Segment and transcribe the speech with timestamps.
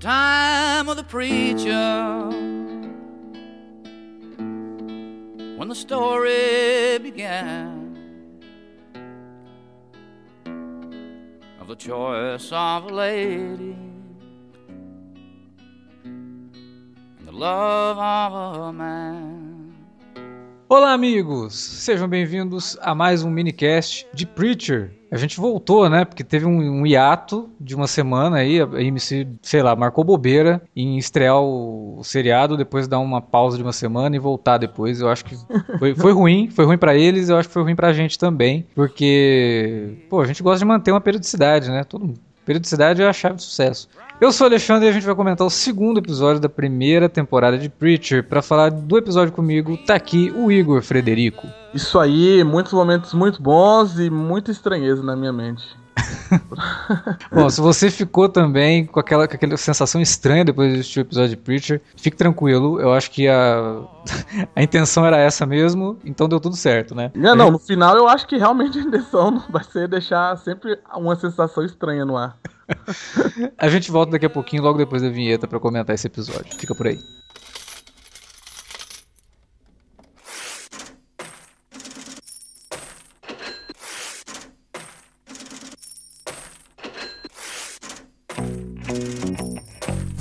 [0.00, 2.28] time of the preacher
[5.56, 7.98] when the story began
[11.60, 13.76] of the choice of a lady
[16.04, 19.74] and the love of a man.
[20.68, 21.54] Olá, amigos!
[21.54, 24.97] Sejam bem-vindos a mais um minicast de Preacher.
[25.10, 26.04] A gente voltou, né?
[26.04, 28.60] Porque teve um, um hiato de uma semana aí.
[28.60, 33.56] A AMC, sei lá, marcou bobeira em estrear o, o, seriado, depois dar uma pausa
[33.56, 35.00] de uma semana e voltar depois.
[35.00, 35.36] Eu acho que
[35.78, 38.66] foi, foi ruim, foi ruim para eles, eu acho que foi ruim pra gente também.
[38.74, 41.84] Porque, pô, a gente gosta de manter uma periodicidade, né?
[41.84, 42.14] Todo.
[42.48, 43.86] Periodicidade é a chave de sucesso.
[44.18, 47.68] Eu sou Alexandre e a gente vai comentar o segundo episódio da primeira temporada de
[47.68, 48.26] Preacher.
[48.26, 51.46] Para falar do episódio comigo, tá aqui o Igor Frederico.
[51.74, 55.62] Isso aí, muitos momentos muito bons e muita estranheza na minha mente.
[57.32, 61.02] Bom, se você ficou também com aquela, com aquela sensação estranha depois de assistir o
[61.02, 62.80] episódio de Preacher, fique tranquilo.
[62.80, 63.82] Eu acho que a,
[64.54, 67.10] a intenção era essa mesmo, então deu tudo certo, né?
[67.14, 71.16] Não, não, no final eu acho que realmente a intenção vai ser deixar sempre uma
[71.16, 72.36] sensação estranha no ar.
[73.56, 76.54] A gente volta daqui a pouquinho, logo depois da vinheta, para comentar esse episódio.
[76.58, 76.98] Fica por aí.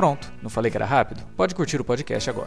[0.00, 1.20] Pronto, não falei que era rápido?
[1.36, 2.46] Pode curtir o podcast agora.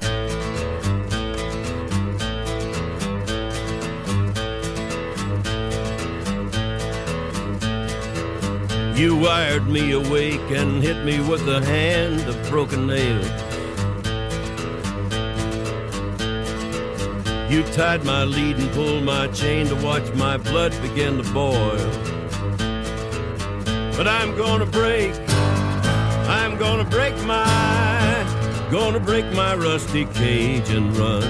[8.96, 13.28] You wired me awake and hit me with the hand of broken nails.
[17.52, 21.78] You tied my lead and pulled my chain to watch my blood begin to boil.
[23.96, 25.14] But I'm gonna break,
[26.28, 27.44] I'm gonna break my,
[28.72, 31.24] gonna break my rusty cage and run.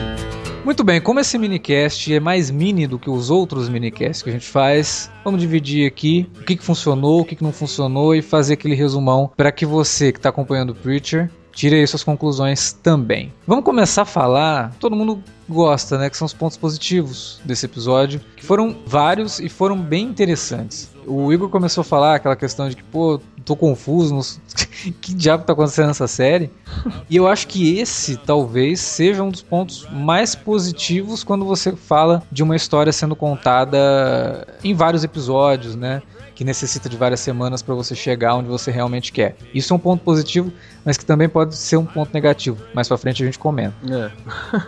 [0.64, 4.34] Muito bem, como esse minicast é mais mini do que os outros minicasts que a
[4.34, 8.22] gente faz, vamos dividir aqui o que, que funcionou, o que, que não funcionou e
[8.22, 12.74] fazer aquele resumão para que você que está acompanhando o Preacher tire aí suas conclusões
[12.74, 13.32] também.
[13.48, 18.20] Vamos começar a falar, todo mundo gosta, né, que são os pontos positivos desse episódio,
[18.36, 20.92] que foram vários e foram bem interessantes.
[21.06, 24.40] O Igor começou a falar aquela questão de que, pô, tô confuso,
[25.02, 26.50] que diabo tá acontecendo nessa série?
[27.10, 32.24] E eu acho que esse talvez seja um dos pontos mais positivos quando você fala
[32.32, 36.02] de uma história sendo contada em vários episódios, né?
[36.36, 39.36] Que necessita de várias semanas para você chegar onde você realmente quer.
[39.54, 40.52] Isso é um ponto positivo,
[40.84, 42.58] mas que também pode ser um ponto negativo.
[42.74, 43.76] Mais para frente a gente comenta.
[43.90, 44.12] É.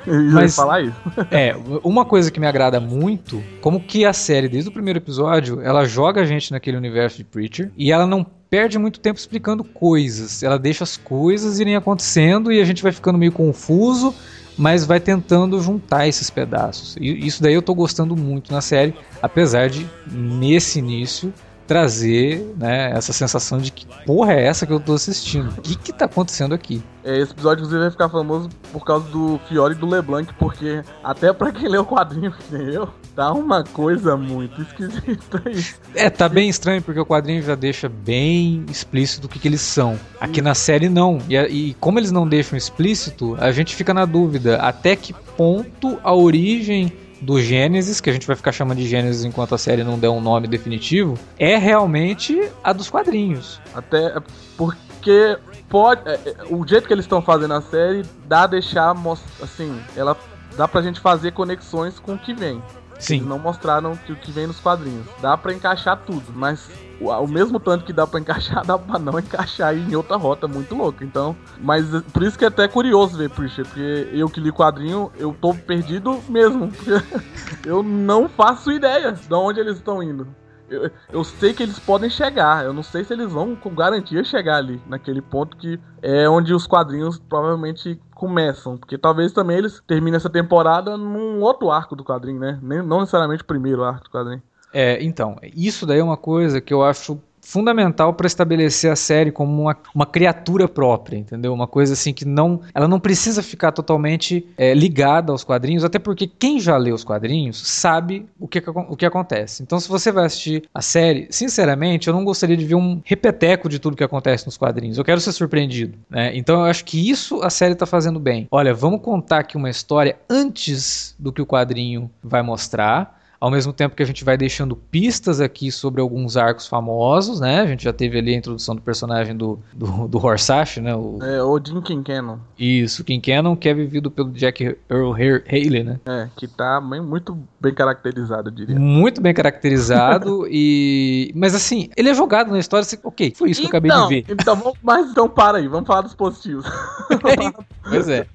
[0.32, 0.96] Mas, falar isso.
[1.32, 5.62] é, uma coisa que me agrada muito, como que a série desde o primeiro episódio,
[5.62, 9.64] ela joga a gente naquele universo de Preacher e ela não perde muito tempo explicando
[9.64, 10.44] coisas.
[10.44, 14.14] Ela deixa as coisas irem acontecendo e a gente vai ficando meio confuso
[14.58, 16.96] mas vai tentando juntar esses pedaços.
[17.00, 21.34] E isso daí eu tô gostando muito na série, apesar de nesse início
[21.68, 25.50] trazer né, essa sensação de que porra é essa que eu tô assistindo?
[25.50, 26.84] O que que tá acontecendo aqui?
[27.04, 30.82] É, esse episódio, inclusive, vai ficar famoso por causa do Fiore e do LeBlanc, porque
[31.04, 35.76] até pra quem lê o quadrinho que eu, tá uma coisa muito esquisita isso.
[35.94, 39.62] É, tá bem estranho, porque o quadrinho já deixa bem explícito o que, que eles
[39.62, 40.00] são.
[40.20, 41.20] Aqui na série, não.
[41.30, 46.00] E, e como eles não deixam explícito, a gente fica na dúvida até que ponto
[46.04, 49.84] a origem do Gênesis, que a gente vai ficar chamando de Gênesis enquanto a série
[49.84, 53.60] não der um nome definitivo, é realmente a dos quadrinhos.
[53.74, 54.16] Até
[54.58, 55.38] porque
[55.70, 56.08] pode.
[56.08, 58.96] É, é, o jeito que eles estão fazendo a série dá a deixar.
[59.42, 60.18] Assim, ela
[60.56, 62.62] dá pra gente fazer conexões com o que vem.
[63.00, 63.16] Sim.
[63.16, 65.06] Eles não mostraram que o que vem nos quadrinhos.
[65.22, 66.70] Dá para encaixar tudo, mas
[67.02, 70.76] o mesmo tanto que dá para encaixar, dá pra não encaixar em outra rota muito
[70.76, 71.04] louca.
[71.04, 75.12] Então, mas por isso que é até curioso ver Preacher, porque eu que li quadrinho,
[75.18, 76.72] eu tô perdido mesmo.
[77.66, 80.28] eu não faço ideia de onde eles estão indo.
[80.68, 84.24] Eu, eu, sei que eles podem chegar, eu não sei se eles vão com garantia
[84.24, 88.76] chegar ali, naquele ponto que é onde os quadrinhos provavelmente começam.
[88.76, 92.58] Porque talvez também eles terminem essa temporada num outro arco do quadrinho, né?
[92.64, 94.42] Nem, não necessariamente o primeiro arco do quadrinho.
[94.76, 99.32] É, então, isso daí é uma coisa que eu acho fundamental para estabelecer a série
[99.32, 101.54] como uma, uma criatura própria, entendeu?
[101.54, 106.00] Uma coisa assim que não, ela não precisa ficar totalmente é, ligada aos quadrinhos, até
[106.00, 109.64] porque quem já lê os quadrinhos sabe o que, o que acontece.
[109.64, 113.70] Então, se você vai assistir a série, sinceramente, eu não gostaria de ver um repeteco
[113.70, 114.98] de tudo que acontece nos quadrinhos.
[114.98, 116.36] Eu quero ser surpreendido, né?
[116.36, 118.48] Então, eu acho que isso a série está fazendo bem.
[118.52, 123.74] Olha, vamos contar aqui uma história antes do que o quadrinho vai mostrar ao mesmo
[123.74, 127.62] tempo que a gente vai deixando pistas aqui sobre alguns arcos famosos, né?
[127.62, 130.96] A gente já teve ali a introdução do personagem do, do, do Horsache, né?
[130.96, 132.38] O, é, o Jim Kincannon.
[132.58, 136.00] Isso, Kincannon, que é vivido pelo Jack Earl Haley, né?
[136.06, 138.80] É, que tá bem, muito bem caracterizado, eu diria.
[138.80, 141.32] Muito bem caracterizado e...
[141.36, 144.22] Mas assim, ele é jogado na história, assim, ok, foi isso então, que eu acabei
[144.22, 144.34] de ver.
[144.34, 146.66] Então, mas então para aí, vamos falar dos positivos.
[147.84, 148.28] pois é.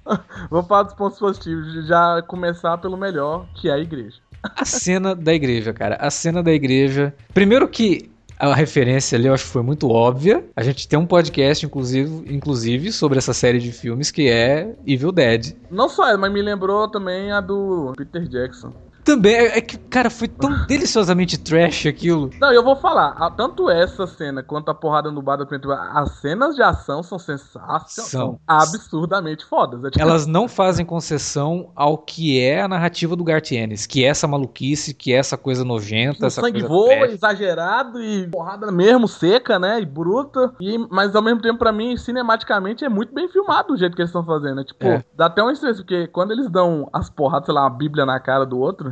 [0.50, 4.18] vamos falar dos pontos positivos, já começar pelo melhor, que é a igreja.
[4.42, 5.96] A cena da igreja, cara.
[5.96, 7.14] A cena da igreja.
[7.34, 10.42] Primeiro que a referência ali eu acho que foi muito óbvia.
[10.56, 15.12] A gente tem um podcast, inclusive, inclusive sobre essa série de filmes que é Evil
[15.12, 15.54] Dead.
[15.70, 18.72] Não só, mas me lembrou também a do Peter Jackson.
[19.04, 22.30] Também, é, é que, cara, foi tão deliciosamente trash aquilo.
[22.40, 25.50] Não, eu vou falar, tanto essa cena quanto a porrada no bar da
[25.94, 29.84] as cenas de ação são sensacionais, são absurdamente fodas.
[29.84, 30.02] É tipo...
[30.02, 34.26] Elas não fazem concessão ao que é a narrativa do Garth Ennis, que é essa
[34.26, 37.12] maluquice, que é essa coisa nojenta, essa sangue coisa voa, trash.
[37.12, 40.52] exagerado e porrada mesmo seca, né, e bruta.
[40.60, 44.02] E, mas ao mesmo tempo, para mim, cinematicamente é muito bem filmado o jeito que
[44.02, 44.56] eles estão fazendo.
[44.56, 44.64] Né?
[44.64, 45.04] Tipo, é.
[45.14, 48.18] dá até um estresse, porque quando eles dão as porradas, sei lá, uma bíblia na
[48.20, 48.89] cara do outro,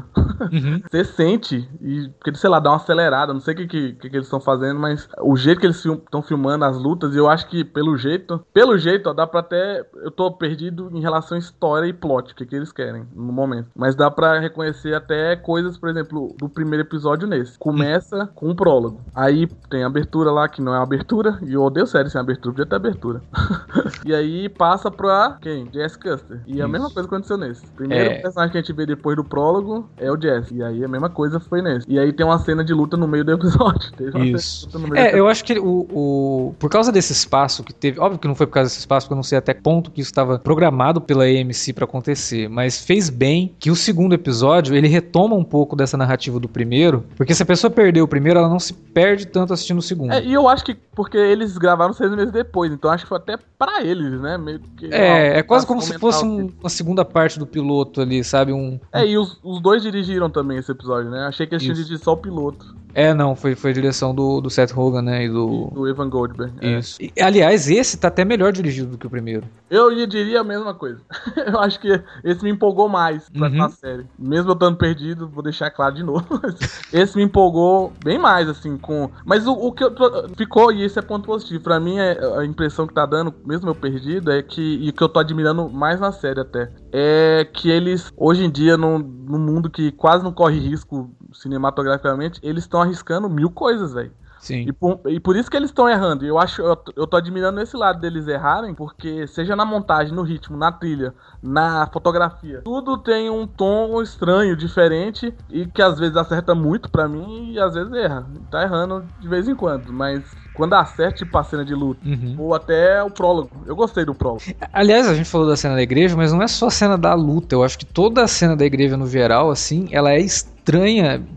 [0.53, 0.81] Uhum.
[0.91, 4.07] Você sente, e porque, sei lá, dá uma acelerada, não sei o que, que, que
[4.09, 7.65] eles estão fazendo, mas o jeito que eles estão filmando as lutas, eu acho que
[7.65, 9.87] pelo jeito, pelo jeito, ó, dá pra até.
[9.97, 13.33] Eu tô perdido em relação à história e plot, o que, que eles querem no
[13.33, 13.69] momento.
[13.75, 17.59] Mas dá pra reconhecer até coisas, por exemplo, do primeiro episódio nesse.
[17.59, 19.01] Começa com um prólogo.
[19.15, 22.21] Aí tem a abertura lá, que não é uma abertura, e eu odeio série sem
[22.21, 23.23] abertura, podia ter abertura.
[24.05, 25.69] e aí passa pra quem?
[25.73, 26.43] Jess Custer.
[26.47, 26.65] E Isso.
[26.65, 27.67] a mesma coisa aconteceu nesse.
[27.73, 28.21] Primeiro é...
[28.21, 30.55] personagem que a gente vê depois do prólogo é o Jesse.
[30.55, 31.87] E aí a mesma coisa foi nesse.
[31.89, 33.91] E aí tem uma cena de luta no meio do episódio.
[34.25, 34.69] Isso.
[34.95, 38.01] É, eu acho que o, o, Por causa desse espaço que teve.
[38.01, 40.01] Óbvio que não foi por causa desse espaço, porque eu não sei até ponto que
[40.01, 42.49] isso estava programado pela AMC para acontecer.
[42.49, 47.05] Mas fez bem que o segundo episódio ele retoma um pouco dessa narrativa do primeiro.
[47.17, 50.13] Porque se a pessoa perdeu o primeiro, ela não se perde tanto assistindo o segundo.
[50.13, 52.73] É, e eu acho que porque eles gravaram seis meses depois.
[52.73, 54.37] Então acho que foi até para eles, né?
[54.37, 54.93] Meio que.
[54.93, 58.53] É, ó, é quase como se fosse um, uma segunda parte do piloto ali, sabe?
[58.53, 58.81] Um.
[58.93, 61.27] É, e os, os dois dirigiram também esse episódio, né?
[61.27, 62.75] Achei que eles tinham dirigido só o piloto.
[62.95, 65.25] É, não, foi, foi a direção do, do Seth Rogen, né?
[65.25, 65.71] E do.
[65.73, 66.53] Do Evan Goldberg.
[66.61, 66.79] É.
[66.79, 67.01] Isso.
[67.01, 67.11] É.
[67.17, 69.45] E, aliás, esse tá até melhor dirigido do que o primeiro.
[69.71, 71.01] Eu diria a mesma coisa.
[71.37, 73.69] eu acho que esse me empolgou mais pra uhum.
[73.71, 74.07] série.
[74.19, 76.27] Mesmo eu estando perdido, vou deixar claro de novo.
[76.93, 79.11] esse me empolgou bem mais, assim, com.
[79.25, 79.95] Mas o, o que eu
[80.37, 81.63] ficou, e esse é ponto positivo.
[81.63, 84.89] Pra mim, é, a impressão que tá dando, mesmo eu perdido, é que.
[84.89, 86.71] E que eu tô admirando mais na série até.
[86.93, 92.41] É que eles, hoje em dia, num, num mundo que quase não corre risco cinematograficamente,
[92.43, 94.13] eles estão arriscando mil coisas, velho.
[94.41, 94.65] Sim.
[94.69, 96.25] E por, e por isso que eles estão errando.
[96.25, 100.23] Eu acho, eu, eu tô admirando esse lado deles errarem, porque seja na montagem, no
[100.23, 106.17] ritmo, na trilha, na fotografia, tudo tem um tom estranho, diferente e que às vezes
[106.17, 108.27] acerta muito para mim e às vezes erra.
[108.51, 110.25] Tá errando de vez em quando, mas
[110.55, 112.37] quando acerta tipo a cena de luta, uhum.
[112.39, 113.51] ou até o prólogo.
[113.67, 114.43] Eu gostei do prólogo.
[114.73, 117.15] Aliás, a gente falou da cena da igreja, mas não é só a cena da
[117.15, 117.55] luta.
[117.55, 120.58] Eu acho que toda a cena da igreja no geral, assim, ela é estranha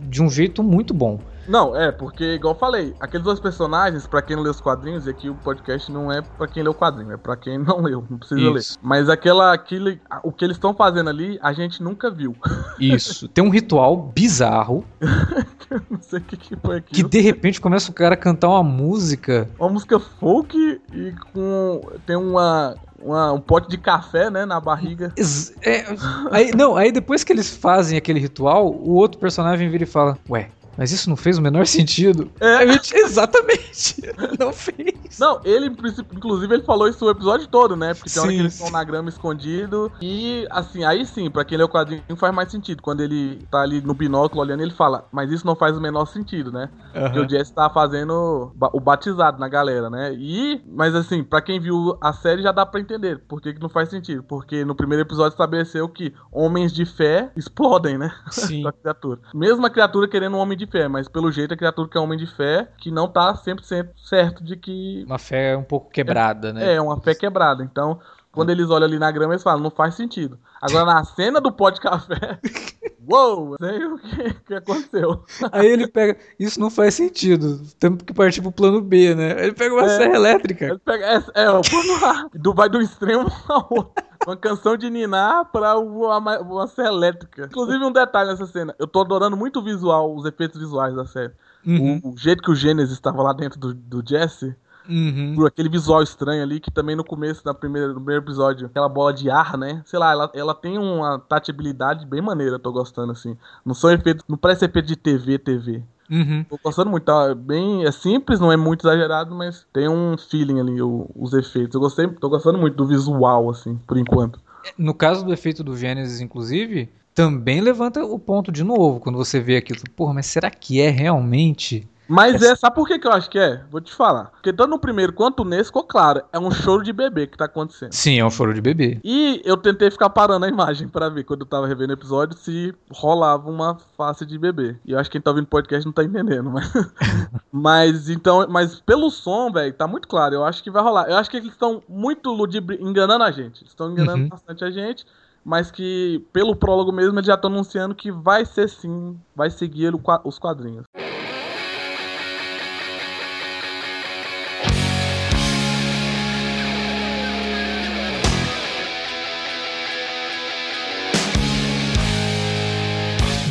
[0.10, 1.20] de um jeito muito bom.
[1.48, 5.08] Não, é, porque, igual eu falei, aqueles dois personagens, para quem não lê os quadrinhos,
[5.08, 7.82] e aqui o podcast não é para quem lê o quadrinho, é para quem não
[7.82, 8.54] leu, não precisa Isso.
[8.54, 8.80] ler.
[8.82, 12.36] Mas aquela, aquele, o que eles estão fazendo ali, a gente nunca viu.
[12.80, 13.28] Isso.
[13.28, 14.86] Tem um ritual bizarro.
[15.90, 16.94] não sei o que, que foi aqui.
[16.96, 19.50] Que de repente começa o cara a cantar uma música.
[19.60, 21.82] Uma música folk e com.
[22.06, 25.13] Tem uma uma, um pote de café, né, na barriga.
[25.62, 25.86] É,
[26.31, 30.17] aí, não, aí depois que eles fazem aquele ritual, o outro personagem vira e fala:
[30.29, 30.50] Ué,
[30.82, 32.32] mas isso não fez o menor sentido.
[32.40, 32.64] É,
[32.98, 34.02] exatamente.
[34.40, 35.20] Não fez.
[35.20, 37.94] Não, ele, inclusive, ele falou isso o episódio todo, né?
[37.94, 39.92] Porque tem hora que eles estão na grama escondido.
[40.02, 42.82] E, assim, aí sim, pra quem lê o quadrinho faz mais sentido.
[42.82, 46.08] Quando ele tá ali no binóculo olhando, ele fala, mas isso não faz o menor
[46.08, 46.68] sentido, né?
[46.96, 47.02] Uhum.
[47.04, 50.16] Porque o Jesse tá fazendo o batizado na galera, né?
[50.16, 53.62] E, mas assim, pra quem viu a série já dá pra entender por que, que
[53.62, 54.24] não faz sentido.
[54.24, 58.12] Porque no primeiro episódio estabeleceu que homens de fé explodem, né?
[58.32, 58.66] Sim.
[58.66, 59.20] a criatura.
[59.32, 62.01] Mesmo a criatura querendo um homem de fé, mas pelo jeito a criatura que é
[62.01, 65.04] homem de fé, que não tá 100% certo de que.
[65.06, 66.74] Uma fé um pouco quebrada, é, né?
[66.75, 67.63] É, uma fé quebrada.
[67.63, 68.00] Então,
[68.32, 70.38] quando eles olham ali na grama, eles falam, não faz sentido.
[70.62, 72.40] Agora, na cena do pó de café,
[73.10, 75.24] Uou, sei o que, que aconteceu.
[75.52, 76.18] Aí ele pega.
[76.40, 77.60] Isso não faz sentido.
[77.80, 79.44] Temos que partir pro plano B, né?
[79.44, 79.98] Ele pega uma É.
[79.98, 80.66] serra elétrica.
[80.66, 84.04] Ele pega, é, é o plano A, do, vai do extremo ao outro.
[84.26, 87.46] Uma canção de Ninar pra uma, uma serra elétrica.
[87.48, 88.74] Inclusive, um detalhe nessa cena.
[88.78, 91.34] Eu tô adorando muito o visual, os efeitos visuais da série.
[91.66, 94.56] Uhum, O, o jeito que o Gênesis estava lá dentro do, do Jesse,
[94.90, 95.34] uhum.
[95.36, 98.90] por aquele visual estranho ali, que também no começo, na primeira, no primeiro episódio, aquela
[98.90, 99.82] bola de ar, né?
[99.86, 103.38] Sei lá, ela, ela tem uma tatibilidade bem maneira, tô gostando, assim.
[103.66, 105.82] Não são efeitos, não parece efeito de TV, TV.
[106.10, 106.44] Uhum.
[106.50, 107.30] Tô gostando muito, tá?
[107.30, 111.34] É Bem, é simples, não é muito exagerado, mas tem um feeling ali, o- os
[111.34, 111.74] efeitos.
[111.74, 114.40] Eu gostei, tô gostando muito do visual, assim, por enquanto.
[114.78, 119.40] No caso do efeito do Gênesis, inclusive, também levanta o ponto de novo quando você
[119.40, 119.80] vê aquilo.
[119.96, 121.88] Porra, mas será que é realmente?
[122.12, 123.62] Mas é, sabe por que, que eu acho que é?
[123.72, 124.25] Vou te falar.
[124.25, 127.46] Porque tanto no primeiro quanto nesse ficou claro, é um choro de bebê que tá
[127.46, 127.94] acontecendo.
[127.94, 129.00] Sim, é um choro de bebê.
[129.01, 132.38] E eu tentei ficar parando a imagem pra ver, quando eu tava revendo o episódio,
[132.38, 134.75] se rolava uma face de bebê.
[134.86, 136.72] E eu acho que quem tá ouvindo o podcast não tá entendendo, mas.
[137.50, 140.36] mas então, mas pelo som, velho, tá muito claro.
[140.36, 141.10] Eu acho que vai rolar.
[141.10, 142.77] Eu acho que eles estão muito ludibri...
[142.82, 143.63] enganando a gente.
[143.63, 144.30] Estão enganando Uhum.
[144.30, 145.06] bastante a gente.
[145.44, 149.94] Mas que, pelo prólogo mesmo, eles já estão anunciando que vai ser sim, vai seguir
[150.24, 150.84] os quadrinhos.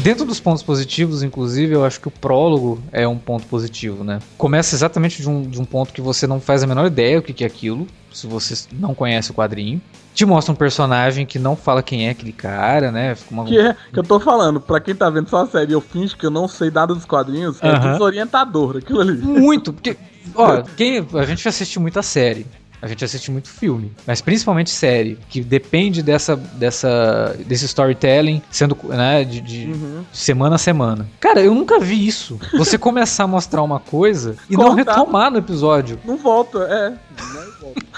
[0.02, 4.19] Dentro dos pontos positivos, inclusive, eu acho que o prólogo é um ponto positivo, né?
[4.38, 7.23] Começa exatamente de um, de um ponto que você não faz a menor ideia o
[7.23, 9.80] que, que é aquilo, se você não conhece o quadrinho.
[10.14, 13.14] Te mostra um personagem que não fala quem é aquele cara, né?
[13.14, 13.45] Fica uma...
[13.45, 16.16] Que é que eu tô falando, pra quem tá vendo só a série, eu finjo
[16.16, 17.92] que eu não sei nada dos quadrinhos, é Aham.
[17.92, 19.19] desorientador aquilo ali.
[19.19, 19.99] Muito, porque,
[20.35, 22.47] ó, quem, a gente assiste muita série.
[22.83, 28.77] A gente assiste muito filme, mas principalmente série, que depende dessa, dessa, desse storytelling sendo
[28.89, 30.05] né, de, de Uhum.
[30.13, 31.07] semana a semana.
[31.21, 32.39] Cara, eu nunca vi isso.
[32.57, 34.93] Você começar a mostrar uma coisa e não Cortar.
[34.97, 35.99] retomar no episódio.
[36.05, 36.91] Não volta, é.
[36.91, 37.91] Não volta.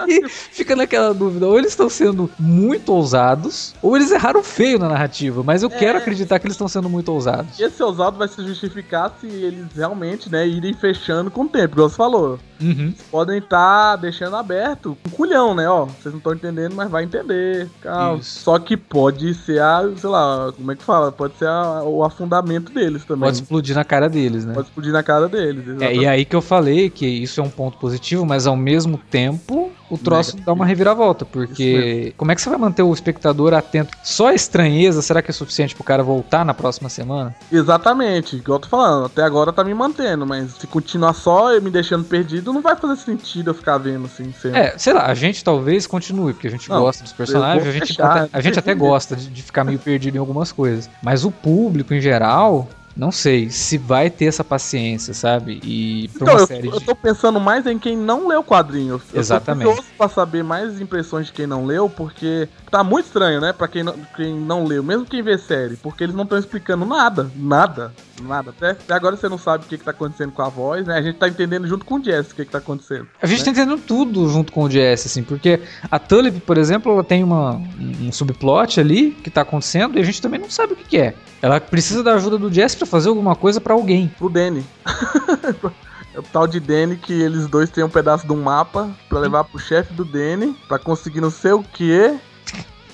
[0.00, 4.88] Aí fica naquela dúvida, ou eles estão sendo muito ousados, ou eles erraram feio na
[4.88, 7.58] narrativa, mas eu quero acreditar que eles estão sendo muito ousados.
[7.58, 11.74] E esse ousado vai se justificar se eles realmente, né, irem fechando com o tempo,
[11.74, 12.38] igual você falou.
[12.60, 12.94] Uhum.
[13.10, 15.68] Podem estar deixando aberto um culhão, né?
[15.68, 17.68] Ó, vocês não estão entendendo, mas vai entender.
[17.82, 18.18] Calma.
[18.20, 18.40] Isso.
[18.40, 21.10] Só que pode ser a, sei lá, como é que fala?
[21.10, 23.24] Pode ser a- o afundamento deles também.
[23.28, 24.54] Pode explodir na cara deles, né?
[24.54, 25.66] Pode explodir na cara deles.
[25.66, 26.00] É, exatamente.
[26.00, 29.72] e aí que eu falei que isso é um ponto positivo, mas ao mesmo tempo
[29.90, 30.46] o troço Negativo.
[30.46, 33.96] dá uma reviravolta, porque como é que você vai manter o espectador atento?
[34.02, 37.34] Só a estranheza, será que é suficiente pro cara voltar na próxima semana?
[37.52, 41.70] Exatamente, igual eu tô falando, até agora tá me mantendo, mas se continuar só me
[41.70, 44.58] deixando perdido, não vai fazer sentido eu ficar vendo assim sempre.
[44.58, 47.72] É, sei lá, a gente talvez continue, porque a gente Não, gosta dos personagens, a
[47.72, 47.96] gente,
[48.32, 50.88] a gente até gosta de, de ficar meio perdido em algumas coisas.
[51.02, 55.60] Mas o público, em geral, não sei se vai ter essa paciência, sabe?
[55.64, 56.84] E pra Então, uma eu, série eu de.
[56.84, 59.00] tô pensando mais em quem não leu o quadrinho.
[59.12, 59.64] Eu Exatamente.
[59.64, 63.52] tô curioso pra saber mais impressões de quem não leu, porque tá muito estranho, né?
[63.52, 66.84] Pra quem não, quem não leu, mesmo quem vê série, porque eles não estão explicando
[66.84, 68.50] nada, nada, nada.
[68.50, 70.96] Até, até agora você não sabe o que, que tá acontecendo com a voz, né?
[70.96, 73.08] A gente tá entendendo junto com o Jess o que, que tá acontecendo.
[73.20, 73.44] A gente né?
[73.46, 75.60] tá entendendo tudo junto com o Jess, assim, porque
[75.90, 77.60] a Tulip, por exemplo, ela tem uma,
[78.00, 80.98] um subplot ali que tá acontecendo e a gente também não sabe o que, que
[80.98, 81.14] é.
[81.42, 84.08] Ela precisa da ajuda do Jess fazer alguma coisa pra alguém.
[84.18, 84.64] Pro Danny.
[86.14, 89.18] É o tal de Danny que eles dois têm um pedaço de um mapa pra
[89.18, 92.16] levar pro chefe do Danny pra conseguir não sei o que.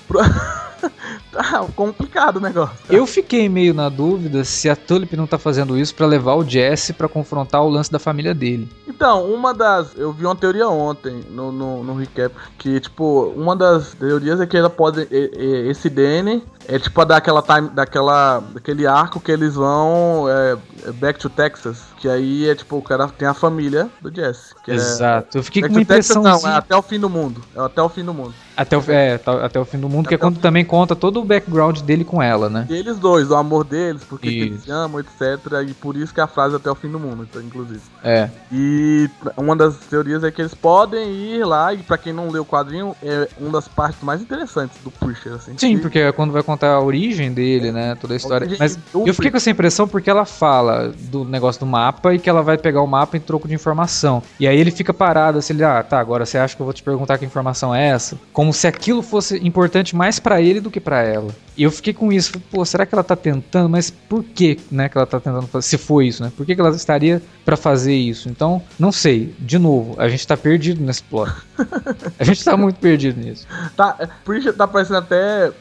[1.31, 2.75] tá complicado o negócio.
[2.89, 6.43] Eu fiquei meio na dúvida se a Tulip não tá fazendo isso pra levar o
[6.43, 8.67] Jesse pra confrontar o lance da família dele.
[8.87, 9.95] Então, uma das.
[9.95, 12.35] Eu vi uma teoria ontem no, no, no recap.
[12.57, 15.07] Que, tipo, uma das teorias é que ela pode.
[15.11, 16.43] Esse Danny
[16.75, 17.69] é tipo a daquela time.
[17.69, 18.39] Daquela.
[18.53, 20.25] Daquele arco que eles vão.
[20.29, 21.81] é, é Back to Texas.
[21.97, 24.55] Que aí é tipo, o cara tem a família do Jesse.
[24.67, 25.37] É, Exato.
[25.37, 26.41] Eu fiquei com Back uma to Texas impressão.
[26.41, 27.41] não, é até o fim do mundo.
[27.55, 28.33] É até o fim do mundo.
[28.57, 30.95] Até o, é, tá- até o fim do mundo, que é Até quando também conta
[30.95, 32.67] todo o background dele com ela, né?
[32.69, 35.39] E eles dois, o amor deles, porque que eles se amam, etc.
[35.67, 37.81] E por isso que a frase é até o fim do mundo, então, inclusive.
[38.03, 38.29] É.
[38.51, 42.43] E uma das teorias é que eles podem ir lá, e pra quem não leu
[42.43, 45.53] o quadrinho, é uma das partes mais interessantes do Pusher, assim.
[45.57, 47.95] Sim, que- porque é quando vai contar a origem dele, né?
[47.99, 48.47] Toda a história.
[48.59, 52.29] Mas eu fiquei com essa impressão porque ela fala do negócio do mapa e que
[52.29, 54.21] ela vai pegar o mapa em troco de informação.
[54.39, 56.73] E aí ele fica parado assim, ele, ah, tá, agora você acha que eu vou
[56.73, 58.19] te perguntar que informação é essa?
[58.33, 61.29] Como se aquilo fosse importante mais pra ele do que pra ela.
[61.57, 63.69] E eu fiquei com isso, pô, será que ela tá tentando?
[63.69, 65.67] Mas por que, né, que ela tá tentando fazer?
[65.67, 66.31] Se for isso, né?
[66.35, 68.29] Por que, que ela estaria para fazer isso?
[68.29, 69.35] Então, não sei.
[69.37, 71.31] De novo, a gente tá perdido nesse plot.
[72.17, 73.45] a gente tá muito perdido nisso.
[73.75, 75.51] Tá, por isso tá parecendo até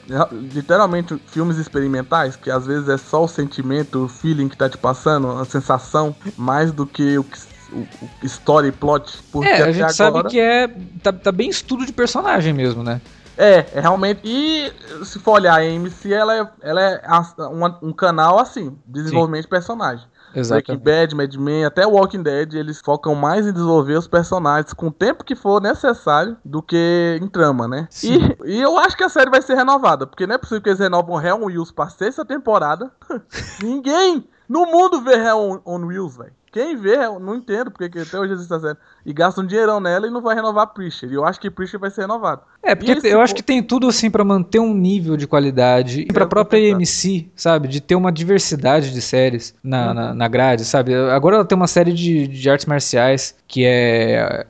[0.54, 4.78] literalmente filmes experimentais, que às vezes é só o sentimento, o feeling que tá te
[4.78, 7.38] passando, a sensação, mais do que o que
[7.72, 7.86] o,
[8.22, 9.12] o story plot.
[9.32, 9.92] Porque é, a gente agora...
[9.92, 10.68] sabe que é.
[11.02, 13.00] Tá, tá bem estudo de personagem mesmo, né?
[13.40, 14.20] É, é realmente.
[14.22, 14.70] E
[15.04, 17.02] se for olhar a AMC, ela é, ela é
[17.46, 19.46] uma, um canal assim, desenvolvimento Sim.
[19.46, 20.06] de personagem.
[20.32, 24.86] Breaking Bad, Mad Men, até Walking Dead, eles focam mais em desenvolver os personagens com
[24.86, 27.88] o tempo que for necessário do que em trama, né?
[28.02, 30.68] E, e, eu acho que a série vai ser renovada, porque não é possível que
[30.68, 32.92] eles renovam Hell Wheels pra sexta temporada.
[33.60, 36.32] Ninguém no mundo vê Hell on, on Wheels, velho.
[36.50, 38.76] Quem vê, não entendo porque até hoje existe a série.
[39.06, 41.08] E gasta um dinheirão nela e não vai renovar Preacher.
[41.08, 42.42] E eu acho que Preacher vai ser renovado.
[42.60, 46.00] É, porque esse, eu acho que tem tudo assim para manter um nível de qualidade.
[46.00, 47.68] E pra própria AMC, sabe?
[47.68, 49.94] De ter uma diversidade de séries na, uhum.
[49.94, 50.92] na, na, grade, sabe?
[50.96, 54.44] Agora ela tem uma série de, de artes marciais que é,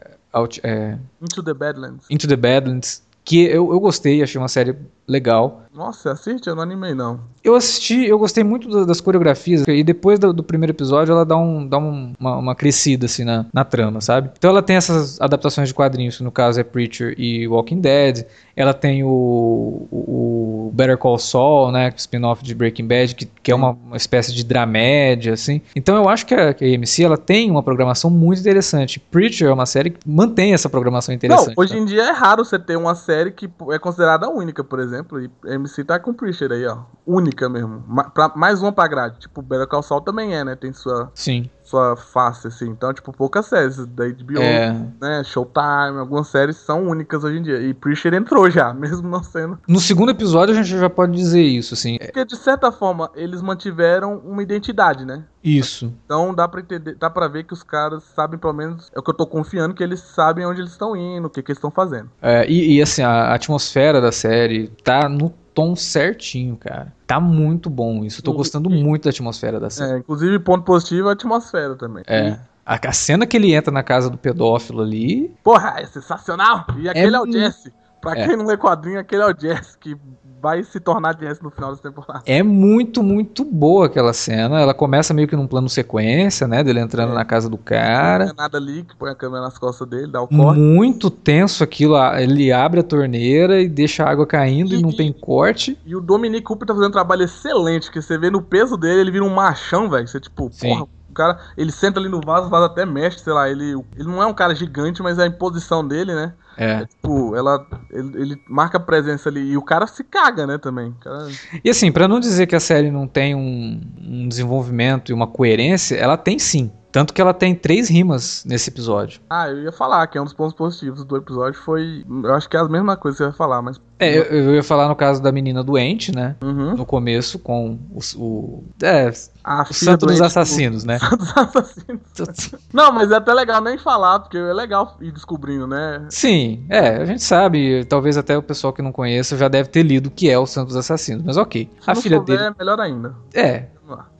[0.63, 0.99] é.
[1.21, 2.07] Into the Badlands.
[2.09, 3.03] Into the Badlands.
[3.23, 4.75] Que eu, eu gostei, achei uma série
[5.07, 5.65] legal.
[5.73, 6.49] Nossa, assiste?
[6.49, 7.21] Eu não animei, não.
[7.45, 11.37] Eu assisti, eu gostei muito das coreografias, e depois do, do primeiro episódio ela dá,
[11.37, 14.31] um, dá um, uma, uma, crescida, assim, na, na trama, sabe?
[14.37, 18.27] Então ela tem essas adaptações de quadrinhos, que no caso é Preacher e Walking Dead,
[18.55, 23.55] ela tem o, o, Better Call Saul, né, spin-off de Breaking Bad, que, que é
[23.55, 25.63] uma, uma, espécie de dramédia, assim.
[25.75, 29.01] Então eu acho que a, que a AMC, ela tem uma programação muito interessante.
[29.01, 31.55] Preacher é uma série que mantém essa programação interessante.
[31.57, 31.79] Não, hoje tá?
[31.79, 35.31] em dia é raro você ter uma série que é considerada única, por exemplo, e
[35.45, 36.79] a AMC tá com Preacher aí, ó.
[37.07, 37.85] Única mesmo.
[37.87, 39.21] Ma pra, mais uma pra grade.
[39.21, 40.57] Tipo, Better Call Saul também é, né?
[40.57, 41.11] Tem sua...
[41.15, 42.69] Sim sua face, assim.
[42.69, 44.73] Então, tipo, poucas séries da HBO, é.
[45.01, 45.23] né?
[45.25, 47.61] Showtime, algumas séries são únicas hoje em dia.
[47.61, 49.59] E Preacher entrou já, mesmo não sendo.
[49.69, 51.97] No segundo episódio a gente já pode dizer isso, assim.
[51.99, 55.25] Porque, de certa forma, eles mantiveram uma identidade, né?
[55.43, 55.95] Isso.
[56.05, 59.03] Então dá pra entender, dá pra ver que os caras sabem, pelo menos, é o
[59.03, 61.59] que eu tô confiando, que eles sabem onde eles estão indo, o que, que eles
[61.59, 62.11] estão fazendo.
[62.21, 66.91] É, e, e, assim, a atmosfera da série tá no tom certinho, cara.
[67.07, 68.21] Tá muito bom isso.
[68.21, 69.93] Eu tô gostando muito da atmosfera da série.
[69.93, 72.03] É, inclusive, ponto positivo é a atmosfera também.
[72.07, 72.39] É.
[72.65, 75.35] A, cena que ele entra na casa do pedófilo ali.
[75.45, 76.65] Porra, é sensacional!
[76.79, 77.73] E aquele é, é o Jesse.
[78.01, 78.27] Pra é.
[78.27, 79.95] quem não lê quadrinho, aquele é o Jesse que
[80.41, 82.23] vai se tornar Jesse no final da temporada.
[82.27, 84.61] É muito, muito boa aquela cena.
[84.61, 86.65] Ela começa meio que num plano sequência, né?
[86.65, 87.15] Dele entrando é.
[87.15, 88.25] na casa do cara.
[88.25, 90.59] Não é nada ali, que põe a câmera nas costas dele, dá o corte.
[90.59, 91.97] Muito tenso aquilo.
[92.15, 95.79] Ele abre a torneira e deixa a água caindo e, e não tem corte.
[95.85, 99.01] E o Dominic Cooper tá fazendo um trabalho excelente, que você vê no peso dele,
[99.01, 100.09] ele vira um machão, velho.
[100.09, 100.69] Você, tipo, Sim.
[100.69, 103.73] porra, o cara, ele senta ali no vaso, o vaso até mexe, sei lá, ele,
[103.97, 106.33] ele não é um cara gigante, mas é a imposição dele, né?
[106.61, 106.83] É.
[106.83, 110.59] é tipo, ela, ele, ele, marca a presença ali e o cara se caga, né,
[110.59, 110.95] também.
[111.01, 111.27] Cara...
[111.65, 115.27] E assim, para não dizer que a série não tem um, um desenvolvimento e uma
[115.27, 116.71] coerência, ela tem sim.
[116.93, 119.21] Tanto que ela tem três rimas nesse episódio.
[119.31, 122.05] Ah, eu ia falar que é um dos pontos positivos do episódio foi.
[122.25, 123.81] Eu acho que é a mesma coisa que você ia falar, mas.
[123.99, 126.37] É, eu, eu ia falar no caso da menina doente, né?
[126.43, 126.75] Uhum.
[126.75, 128.01] No começo, com o.
[128.17, 129.13] o é,
[129.45, 130.99] a o santo dos assassinos, né?
[130.99, 132.63] Santo dos assassinos.
[132.73, 136.07] Não, mas é até legal nem falar, porque é legal ir descobrindo, né?
[136.11, 139.83] Sim, é, a gente sabe, talvez até o pessoal que não conheça já deve ter
[139.83, 141.71] lido o que é o Santo dos Assassinos, mas ok.
[141.81, 142.51] Se a filha souber, dele.
[142.51, 143.15] É melhor ainda.
[143.35, 143.67] É,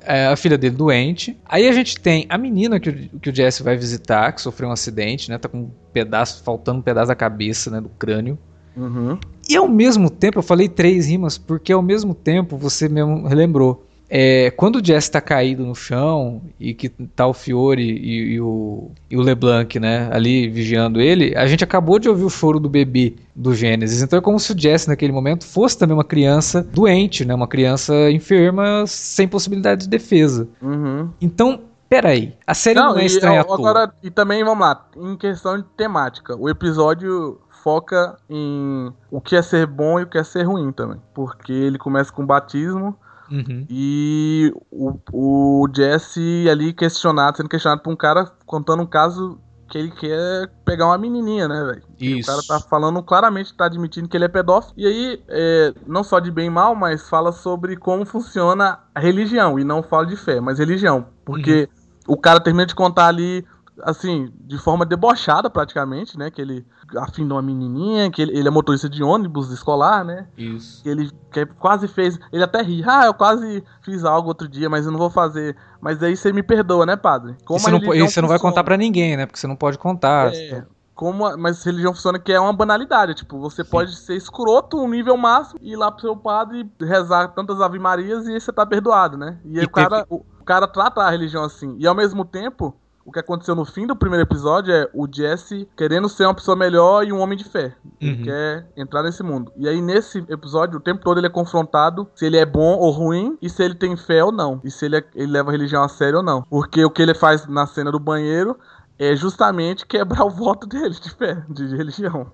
[0.01, 1.39] é, a filha dele doente.
[1.45, 4.69] Aí a gente tem a menina que o, que o Jesse vai visitar, que sofreu
[4.69, 5.39] um acidente, né?
[5.39, 7.81] Tá com um pedaço, faltando um pedaço da cabeça, né?
[7.81, 8.39] Do crânio.
[8.77, 9.19] Uhum.
[9.49, 13.87] E ao mesmo tempo, eu falei três rimas, porque ao mesmo tempo você mesmo relembrou.
[14.13, 18.41] É, quando o Jesse tá caído no chão e que tá o Fiore e, e,
[18.41, 22.59] o, e o LeBlanc, né, ali vigiando ele, a gente acabou de ouvir o choro
[22.59, 24.03] do bebê do Gênesis.
[24.03, 27.47] Então é como se o Jesse naquele momento fosse também uma criança doente, né, uma
[27.47, 30.49] criança enferma sem possibilidade de defesa.
[30.61, 31.11] Uhum.
[31.21, 35.17] Então Peraí, a série não, não é estranha e, agora, E também, vamos lá, em
[35.17, 40.17] questão de temática, o episódio foca em o que é ser bom e o que
[40.17, 41.01] é ser ruim também.
[41.13, 42.97] Porque ele começa com o batismo,
[43.31, 43.67] Uhum.
[43.71, 49.39] E o, o Jesse ali questionado, sendo questionado por um cara contando um caso
[49.71, 51.83] que ele quer pegar uma menininha, né, velho?
[51.99, 52.29] Isso.
[52.29, 54.75] O cara tá falando claramente, tá admitindo que ele é pedófilo.
[54.77, 59.01] E aí, é, não só de bem e mal, mas fala sobre como funciona a
[59.01, 59.59] religião.
[59.59, 61.07] E não fala de fé, mas religião.
[61.25, 61.69] Porque
[62.09, 62.15] uhum.
[62.15, 63.47] o cara termina de contar ali
[63.85, 66.31] assim, de forma debochada praticamente, né?
[66.31, 66.67] Que ele
[66.99, 70.27] afim de uma menininha, que ele, ele é motorista de ônibus escolar, né?
[70.37, 70.83] Isso.
[70.83, 74.69] Que ele que quase fez, ele até ri, ah, eu quase fiz algo outro dia,
[74.69, 75.57] mas eu não vou fazer.
[75.81, 77.37] Mas aí você me perdoa, né, padre?
[77.45, 79.27] Como e você não, e você não vai contar para ninguém, né?
[79.27, 80.33] Porque você não pode contar.
[80.35, 80.65] É,
[80.95, 81.25] como.
[81.25, 83.15] a- Mas religião funciona que é uma banalidade.
[83.15, 87.29] Tipo, você pode ser escroto um nível máximo e ir lá pro seu padre rezar
[87.29, 89.39] tantas Ave Marias e aí você tá perdoado, né?
[89.45, 91.77] E aí E o, cara, o, o cara trata a religião assim.
[91.79, 92.75] E ao mesmo tempo.
[93.05, 96.57] O que aconteceu no fim do primeiro episódio é o Jesse querendo ser uma pessoa
[96.57, 97.75] melhor e um homem de fé.
[98.01, 98.23] Ele Uhum.
[98.25, 99.51] quer entrar nesse mundo.
[99.57, 102.91] E aí, nesse episódio, o tempo todo ele é confrontado se ele é bom ou
[102.91, 104.61] ruim e se ele tem fé ou não.
[104.63, 106.43] E se ele, é- ele leva a religião a sério ou não.
[106.43, 108.57] Porque o que ele faz na cena do banheiro
[108.99, 112.31] é justamente quebrar o voto dele de fé, de religião.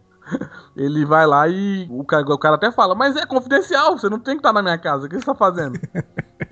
[0.76, 4.18] Ele vai lá e o cara, o cara até fala, mas é confidencial, você não
[4.18, 5.78] tem que estar na minha casa, o que você tá fazendo?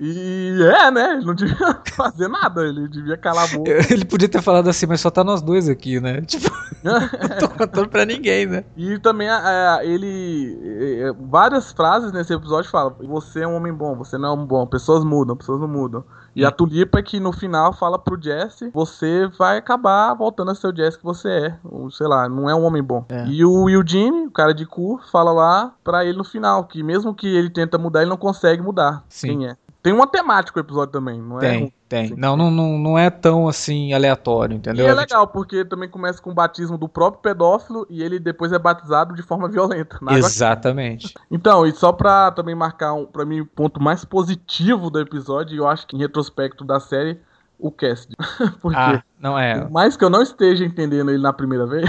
[0.01, 1.13] E é, né?
[1.15, 1.57] Ele não devia
[1.95, 3.71] fazer nada, ele devia calar a boca.
[3.91, 6.23] Ele podia ter falado assim, mas só tá nós dois aqui, né?
[6.35, 6.51] Tipo,
[6.85, 8.65] não tô contando pra ninguém, né?
[8.77, 11.01] E também é, ele.
[11.01, 14.45] é, várias frases nesse episódio falam: Você é um homem bom, você não é um
[14.45, 16.05] bom, pessoas mudam, pessoas não mudam.
[16.37, 20.55] E a tulipa é que no final fala pro Jesse: Você vai acabar voltando a
[20.55, 21.59] ser o Jesse que você é.
[21.65, 23.05] Ou, sei lá, não é um homem bom.
[23.09, 23.27] É.
[23.29, 27.14] E o Eugene, o cara de cu, fala lá pra ele no final: Que mesmo
[27.14, 29.29] que ele tenta mudar, ele não consegue mudar Sim.
[29.38, 29.57] quem é.
[29.83, 31.40] Tem uma temática o episódio também, não é?
[31.40, 32.09] Tem, tem.
[32.09, 32.14] Sim.
[32.16, 34.87] Não, não, não, é tão assim aleatório, E entendeu?
[34.87, 38.18] é A gente- legal, porque também começa com o batismo do próprio pedófilo e ele
[38.18, 39.96] depois é batizado de forma violenta.
[39.96, 41.12] água Exatamente.
[41.31, 45.55] Então, e só pra também marcar um, pra mim o ponto mais positivo do episódio,
[45.55, 47.20] e eu acho que em retrospecto da série,
[47.59, 48.14] o Cassidy.
[48.61, 49.61] Porque Ah, não é.
[49.61, 51.88] por mais que eu não esteja entendendo ele na primeira vez,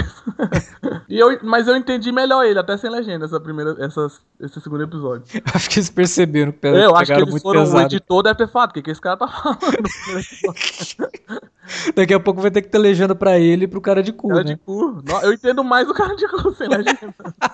[1.08, 4.82] e eu, mas eu entendi melhor ele, até sem legenda, essa primeira, essas, esse segundo
[4.84, 5.24] episódio.
[5.54, 7.84] Acho que eles perceberam que eu acho que eles foram, o pesado.
[7.86, 9.58] editor deve ter falado, o que, que esse cara tá falando?
[11.94, 14.28] Daqui a pouco vai ter que ter legenda pra ele e pro cara de cu,
[14.28, 14.54] Cara né?
[14.54, 15.02] de cu.
[15.22, 16.96] Eu entendo mais o cara de cu sem legenda.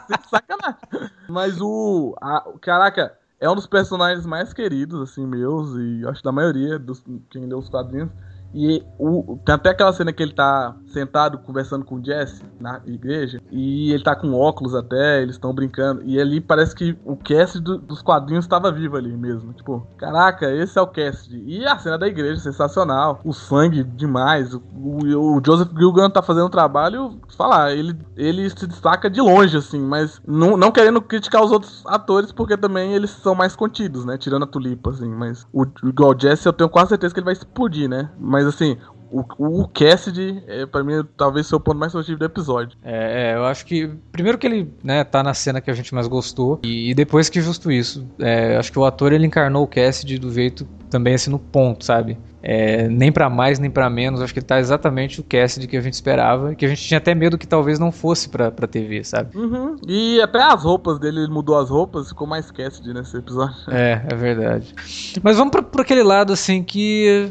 [0.07, 1.11] Sem sacanagem.
[1.29, 2.15] Mas o.
[2.21, 6.79] a- o- caraca, é um dos personagens mais queridos, assim, meus, e acho da maioria
[6.79, 8.09] dos quem leu os quadrinhos.
[8.55, 12.81] E o, tem até aquela cena que ele tá sentado conversando com o Jesse na
[12.87, 13.41] igreja.
[13.51, 16.03] E ele tá com óculos até, eles estão brincando.
[16.05, 19.53] E ali parece que o cast do- dos quadrinhos estava vivo ali mesmo.
[19.55, 21.35] Tipo, caraca, esse é o cast.
[21.35, 23.21] E a cena da igreja, sensacional.
[23.25, 24.53] O sangue demais.
[24.55, 29.21] O, o- o Joseph Gilgan tá fazendo um trabalho, falar, ele, ele se destaca de
[29.21, 33.57] longe, assim, mas não, não querendo criticar os outros atores, porque também eles são mais
[33.57, 34.19] contidos, né?
[34.19, 35.09] Tirando a tulipa, assim.
[35.09, 38.11] Mas o, igual o Jesse, eu tenho quase certeza que ele vai explodir, né?
[38.19, 38.77] Mas assim.
[39.11, 42.79] O, o Cassidy, é, pra mim, talvez seja o ponto mais positivo do episódio.
[42.83, 43.91] É, é, eu acho que.
[44.11, 46.59] Primeiro que ele, né, tá na cena que a gente mais gostou.
[46.63, 48.07] E, e depois que justo isso.
[48.19, 51.85] É, acho que o ator ele encarnou o Cassidy do jeito também assim no ponto,
[51.85, 52.19] sabe?
[52.43, 54.21] É, nem pra mais nem pra menos.
[54.21, 56.55] Acho que ele tá exatamente o Cassidy que a gente esperava.
[56.55, 59.37] Que a gente tinha até medo que talvez não fosse pra, pra TV, sabe?
[59.37, 59.77] Uhum.
[59.87, 63.55] E até as roupas dele, ele mudou as roupas, ficou mais Cassidy nesse episódio.
[63.69, 64.75] É, é verdade.
[65.23, 67.31] Mas vamos pra, pra aquele lado assim que.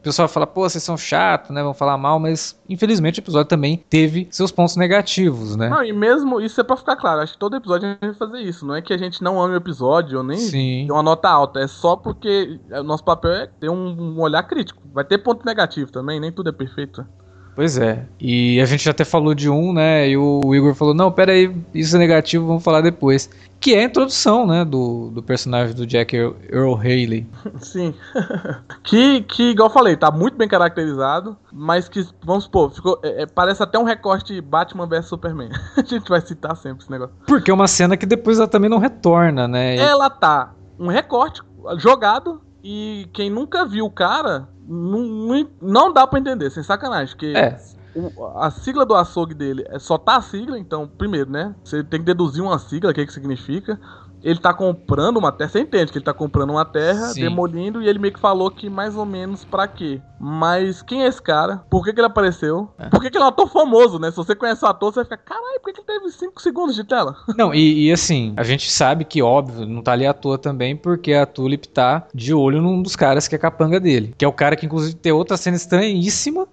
[0.00, 1.62] O pessoal fala, pô, vocês são chatos, né?
[1.62, 5.68] Vão falar mal, mas infelizmente o episódio também teve seus pontos negativos, né?
[5.68, 8.14] Não, e mesmo, isso é pra ficar claro, acho que todo episódio a gente vai
[8.14, 8.64] fazer isso.
[8.64, 10.90] Não é que a gente não ame o episódio, ou nem Sim.
[10.90, 11.60] uma nota alta.
[11.60, 14.82] É só porque o nosso papel é ter um, um olhar crítico.
[14.90, 17.06] Vai ter ponto negativo também, nem tudo é perfeito.
[17.54, 18.06] Pois é.
[18.18, 20.08] E a gente até falou de um, né?
[20.08, 23.28] E o, o Igor falou: não, pera aí, isso é negativo, vamos falar depois.
[23.58, 24.64] Que é a introdução, né?
[24.64, 27.26] Do, do personagem do Jack Earl, Earl Haley.
[27.60, 27.94] Sim.
[28.82, 33.22] que, que, igual eu falei, tá muito bem caracterizado, mas que, vamos supor, ficou, é,
[33.22, 35.50] é, parece até um recorte Batman vs Superman.
[35.76, 37.14] a gente vai citar sempre esse negócio.
[37.26, 39.76] Porque é uma cena que depois ela também não retorna, né?
[39.76, 41.42] Ela tá um recorte
[41.76, 47.14] jogado e quem nunca viu o cara não, não, dá pra entender, sem sacanagem.
[47.14, 47.58] Porque É.
[47.94, 51.54] o- a sigla do açougue dele é só tá a sigla, então, primeiro, né?
[51.64, 53.80] Você tem que deduzir uma sigla, o que, que significa.
[54.22, 57.22] Ele tá comprando uma terra, você entende que ele tá comprando uma terra, Sim.
[57.22, 60.00] demolindo, e ele meio que falou que mais ou menos pra quê.
[60.18, 61.62] Mas quem é esse cara?
[61.70, 62.68] Por que, que ele apareceu?
[62.90, 64.10] Por que, que ele é um ator famoso, né?
[64.10, 66.42] Se você conhece o ator, você vai ficar, caralho, por que, que ele teve 5
[66.42, 67.16] segundos de tela?
[67.36, 70.76] Não, e, e assim, a gente sabe que, óbvio, não tá ali à toa também,
[70.76, 74.14] porque a Tulip tá de olho num dos caras que é capanga dele.
[74.18, 76.46] Que é o cara que, inclusive, tem outra cena estranhíssima.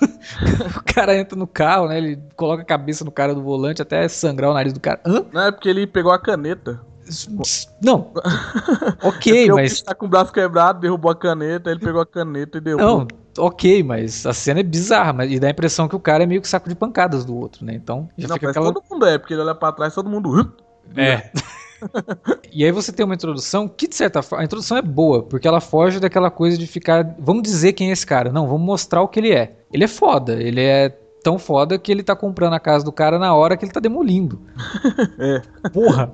[0.76, 1.98] o cara entra no carro, né?
[1.98, 5.00] Ele coloca a cabeça no cara do volante até sangrar o nariz do cara.
[5.04, 5.26] Hã?
[5.32, 6.80] Não é porque ele pegou a caneta.
[7.82, 8.12] Não.
[9.02, 9.70] ok, o mas.
[9.72, 12.78] bicho tá com o braço quebrado, derrubou a caneta, ele pegou a caneta e deu.
[12.78, 13.06] Não,
[13.38, 16.26] ok, mas a cena é bizarra, mas e dá a impressão que o cara é
[16.26, 17.74] meio que saco de pancadas do outro, né?
[17.74, 18.72] Então já Não, fica parece aquela.
[18.72, 20.52] todo mundo é, porque ele olha pra trás todo mundo.
[20.96, 21.30] É.
[22.52, 25.48] e aí você tem uma introdução que, de certa forma, a introdução é boa, porque
[25.48, 27.14] ela foge daquela coisa de ficar.
[27.18, 28.30] Vamos dizer quem é esse cara.
[28.30, 29.56] Não, vamos mostrar o que ele é.
[29.72, 30.90] Ele é foda, ele é
[31.22, 33.80] tão foda que ele tá comprando a casa do cara na hora que ele tá
[33.80, 34.40] demolindo.
[35.18, 35.42] É.
[35.70, 36.10] Porra!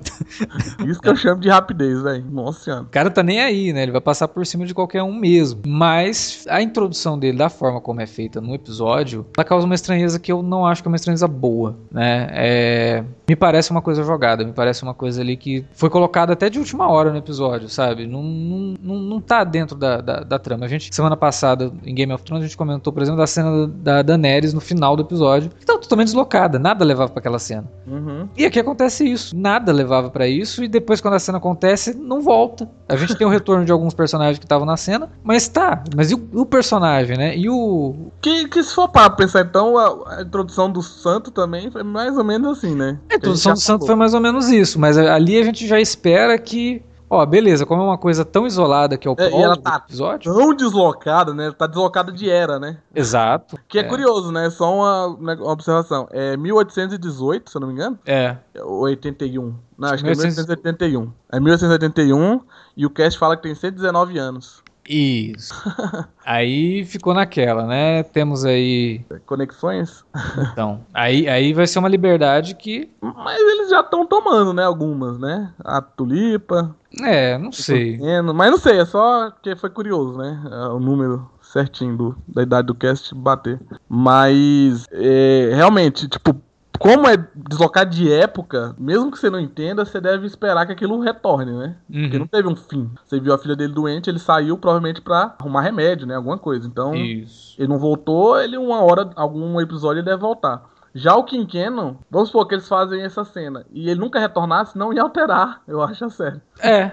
[0.85, 2.25] Isso que eu chamo de rapidez, velho.
[2.29, 2.83] Nossa senhora.
[2.83, 3.83] O cara tá nem aí, né?
[3.83, 5.61] Ele vai passar por cima de qualquer um mesmo.
[5.65, 10.19] Mas a introdução dele, da forma como é feita no episódio, ela causa uma estranheza
[10.19, 12.27] que eu não acho que é uma estranheza boa, né?
[12.31, 13.03] É...
[13.29, 16.59] Me parece uma coisa jogada, me parece uma coisa ali que foi colocada até de
[16.59, 18.05] última hora no episódio, sabe?
[18.05, 20.65] Não, não, não, não tá dentro da, da, da trama.
[20.65, 23.67] A gente, semana passada, em Game of Thrones, a gente comentou, por exemplo, da cena
[23.67, 27.65] da Daenerys no final do episódio, que tava totalmente deslocada, nada levava pra aquela cena.
[27.87, 28.27] Uhum.
[28.35, 32.21] E aqui acontece isso, nada levava pra isso e depois quando a cena acontece, não
[32.21, 32.69] volta.
[32.89, 36.11] A gente tem o retorno de alguns personagens que estavam na cena, mas tá, mas
[36.11, 37.37] e o, o personagem, né?
[37.37, 41.71] E o Que, que se for para pensar, então, a, a introdução do santo também
[41.71, 42.99] foi mais ou menos assim, né?
[43.11, 46.37] a introdução do Santo foi mais ou menos isso, mas ali a gente já espera
[46.37, 49.57] que, ó, beleza, como é uma coisa tão isolada que é o É, prólogo ela
[49.57, 50.33] tá episódio.
[50.33, 51.51] tão deslocada, né?
[51.51, 52.77] Tá deslocada de era, né?
[52.93, 53.57] Exato.
[53.67, 54.49] Que é, curioso, né?
[54.49, 56.07] Só uma, né, uma observação.
[56.11, 57.97] É 1818, se eu não me engano.
[58.05, 58.35] É.
[58.61, 59.55] Ou 81.
[59.77, 60.45] Não, acho que é 1800.
[60.47, 61.11] 1881.
[61.31, 62.41] É 1881
[62.75, 64.63] e o cast fala que tem 119 anos.
[64.87, 65.53] Isso.
[66.25, 68.03] aí ficou naquela, né?
[68.03, 69.01] Temos aí.
[69.25, 70.05] Conexões?
[70.51, 70.85] Então.
[70.93, 72.89] Aí, aí vai ser uma liberdade que.
[73.01, 74.63] Mas eles já estão tomando, né?
[74.63, 75.51] Algumas, né?
[75.59, 76.75] A tulipa.
[77.01, 77.97] É, não sei.
[77.97, 80.41] pequeno, Mas não sei, é só que foi curioso, né?
[80.49, 83.59] é, O número certinho do, da idade do cast bater.
[83.89, 86.35] Mas, é, realmente, tipo,
[86.79, 90.99] como é deslocado de época, mesmo que você não entenda, você deve esperar que aquilo
[90.99, 91.75] retorne, né?
[91.87, 92.19] Porque Uhum.
[92.19, 92.89] não teve um fim.
[93.05, 96.15] Você viu a filha dele doente, ele saiu provavelmente pra arrumar remédio, né?
[96.15, 96.67] Alguma coisa.
[96.67, 97.55] Então, Isso.
[97.57, 100.63] ele não voltou, ele uma hora, algum episódio ele deve voltar.
[100.95, 104.77] Já o King Cannon, vamos supor que eles fazem essa cena e ele nunca retornasse,
[104.77, 106.41] não ia alterar, eu acho a sério.
[106.59, 106.91] É.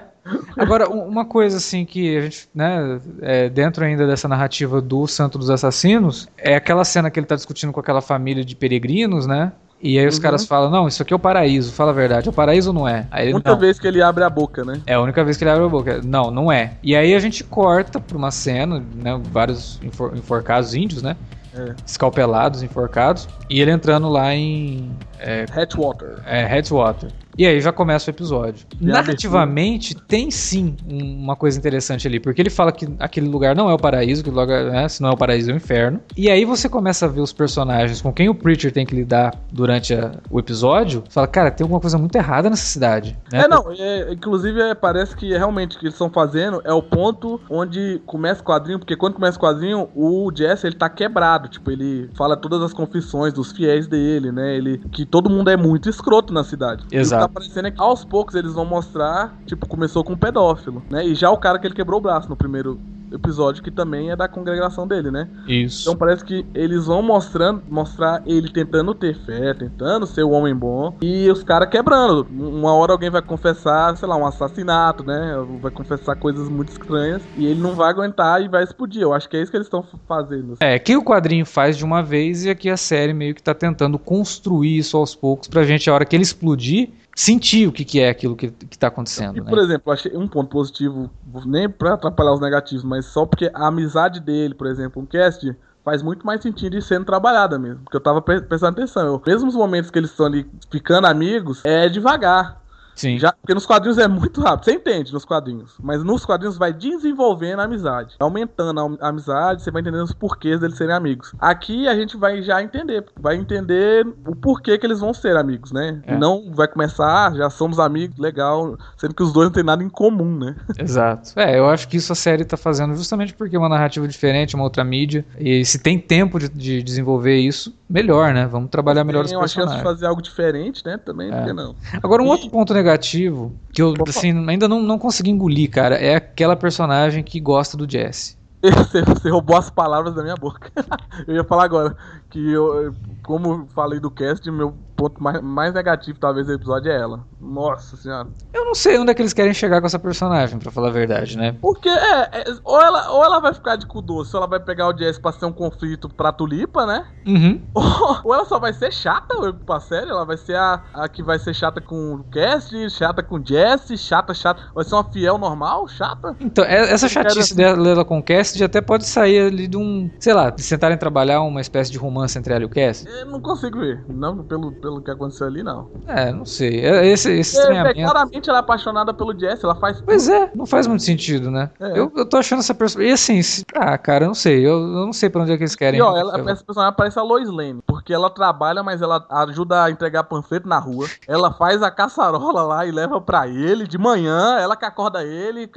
[0.59, 5.07] Agora, um- uma coisa assim que a gente, né, é, dentro ainda dessa narrativa do
[5.07, 9.27] Santo dos Assassinos, é aquela cena que ele tá discutindo com aquela família de peregrinos,
[9.27, 9.53] né?
[9.87, 10.23] E aí os Uhum.
[10.23, 12.75] caras falam, não, isso aqui é o paraíso, fala a verdade, é o paraíso ou
[12.75, 13.07] não é?
[13.11, 14.81] Aí ele, Muita não, vez que ele abre a boca, né?
[14.87, 16.01] é a única vez que ele abre a boca.
[16.03, 16.73] Não, não é.
[16.83, 21.15] E aí a gente corta pra uma cena, né, vários enfor- enforcados índios, né?
[21.55, 21.75] É.
[21.87, 26.17] Escalpelados, enforcados, e ele entrando lá em é, Hatchwater.
[26.27, 27.11] é, Headwater.
[27.37, 28.67] E aí já começa o episódio.
[28.81, 33.69] Narrativamente, tem sim um- uma coisa interessante ali, porque ele fala que aquele lugar não
[33.71, 36.01] é o paraíso, que lugar, né, se não é o paraíso é o inferno.
[36.17, 39.35] E aí você começa a ver os personagens com quem o Preacher tem que lidar
[39.53, 41.03] durante a- o episódio.
[41.09, 43.17] Fala, cara, tem alguma coisa muito errada nessa cidade.
[43.33, 43.41] né?
[43.45, 46.83] É, não, é, inclusive é, parece que realmente o que eles estão fazendo é o
[46.83, 51.49] ponto onde começa o quadrinho, porque quando começa o quadrinho, o Jesse ele tá quebrado,
[51.49, 54.57] tipo, ele fala todas as confissões dos fiéis dele, né?
[54.57, 56.85] Ele que todo mundo é muito escroto na cidade.
[56.93, 57.24] Exato.
[57.27, 61.07] Tá parecendo é que aos poucos eles vão mostrar, tipo, começou com um pedófilo, né?
[61.07, 62.79] E já o cara que ele quebrou o braço no primeiro
[63.13, 65.29] episódio, que também é da congregação dele, né?
[65.47, 65.83] Isso.
[65.83, 70.55] Então parece que eles vão mostrando, mostrar ele tentando ter fé, tentando ser o homem
[70.55, 72.27] bom, e os caras quebrando.
[72.31, 75.37] Uma hora alguém vai confessar, sei lá, um assassinato, né?
[75.61, 79.03] Vai confessar coisas muito estranhas, e ele não vai aguentar e vai explodir.
[79.03, 80.57] Eu acho que é isso que eles estão fazendo.
[80.61, 83.55] É, que o quadrinho faz de uma vez e aqui a série meio que tá
[83.55, 87.85] tentando construir isso aos poucos pra gente, a hora que ele explodir, sentir o que,
[87.85, 89.49] que é aquilo que, que tá acontecendo, E, né?
[89.51, 91.11] por exemplo, achei um ponto positivo,
[91.47, 95.55] nem pra atrapalhar os negativos, mas só porque a amizade dele, por exemplo, um cast,
[95.85, 97.83] faz muito mais sentido ir sendo trabalhada mesmo.
[97.85, 99.07] Porque eu tava pre- prestando atenção.
[99.07, 102.64] Eu, mesmo os momentos que eles estão ali ficando amigos, é devagar.
[102.95, 103.19] Sim.
[103.19, 105.73] Já, porque nos quadrinhos é muito rápido, você entende nos quadrinhos.
[105.83, 108.15] Mas nos quadrinhos vai desenvolvendo a amizade.
[108.19, 111.33] Aumentando a am- a amizade, você vai entendendo os porquês deles serem amigos.
[111.39, 113.05] Aqui a gente vai já entender.
[113.19, 116.01] Vai entender o porquê que eles vão ser amigos, né?
[116.07, 116.17] É.
[116.17, 118.77] Não vai começar, ah, já somos amigos, legal.
[118.97, 120.55] Sendo que os dois não têm nada em comum, né?
[120.79, 121.33] Exato.
[121.37, 124.55] É, eu acho que isso a série tá fazendo justamente porque é uma narrativa diferente,
[124.55, 125.25] uma outra mídia.
[125.39, 128.47] E se tem tempo de, de desenvolver isso, melhor, né?
[128.47, 129.83] Vamos trabalhar melhor os Tem uma chance de personagens.
[129.95, 130.97] fazer algo diferente, né?
[130.99, 131.45] Também, por É.
[131.45, 131.75] que não?
[132.03, 136.15] Agora, um outro ponto negativo que eu assim, ainda não, não consegui engolir, cara, é
[136.17, 138.37] aquela personagem que gosta do Jesse.
[138.65, 140.71] Você, você roubou as palavras da minha boca.
[141.29, 141.95] eu ia falar agora
[142.31, 146.97] que eu, como falei do cast, meu ponto mais, mais negativo talvez do episódio é
[147.01, 147.25] ela.
[147.41, 148.29] Nossa senhora.
[148.53, 150.93] Eu não sei onde é que eles querem chegar com essa personagem, pra falar a
[150.93, 151.57] verdade, né?
[151.61, 154.61] Porque é, é, ou, ela, ou ela vai ficar de cu doce, ou ela vai
[154.61, 157.05] pegar o Jess pra ser um conflito pra tulipa, né?
[157.27, 157.63] Uhum.
[157.75, 157.83] Ou,
[158.25, 159.35] ou ela só vai ser chata
[159.67, 163.23] pra série, ela vai ser a, a que vai ser chata com o cast, chata
[163.23, 164.63] com o Jess, chata, chata.
[164.75, 166.37] Vai ser uma fiel normal, chata?
[166.41, 169.77] Então, é- essa quero chatice assim- dela com o Cassidy até pode sair ali de
[169.77, 173.11] um, sei lá, de sentarem trabalhar uma espécie de romance entre ela e o Cassidy.
[173.11, 174.05] Eu não consigo ver.
[174.09, 175.89] Não, pelo, pelo que aconteceu ali, não.
[176.07, 176.85] É, não sei.
[176.85, 177.95] É- Esse, esse É, estranhamento.
[178.01, 181.71] claramente ela é apaixonada pelo Jess, ela faz Pois é, não faz muito sentido, né?
[181.81, 181.99] É.
[181.99, 183.11] Eu, eu tô achando essa personagem.
[183.11, 184.59] E assim, se- ah, cara, eu não sei.
[184.59, 185.99] Eu, eu não sei pra onde é que eles querem.
[185.99, 187.81] E ó, ela, essa personagem parece a Lois Lane.
[187.87, 191.09] Porque porque ela trabalha, mas ela ajuda a entregar panfleto na rua.
[191.27, 195.71] Ela faz a caçarola lá e leva pra ele de manhã, ela que acorda ele.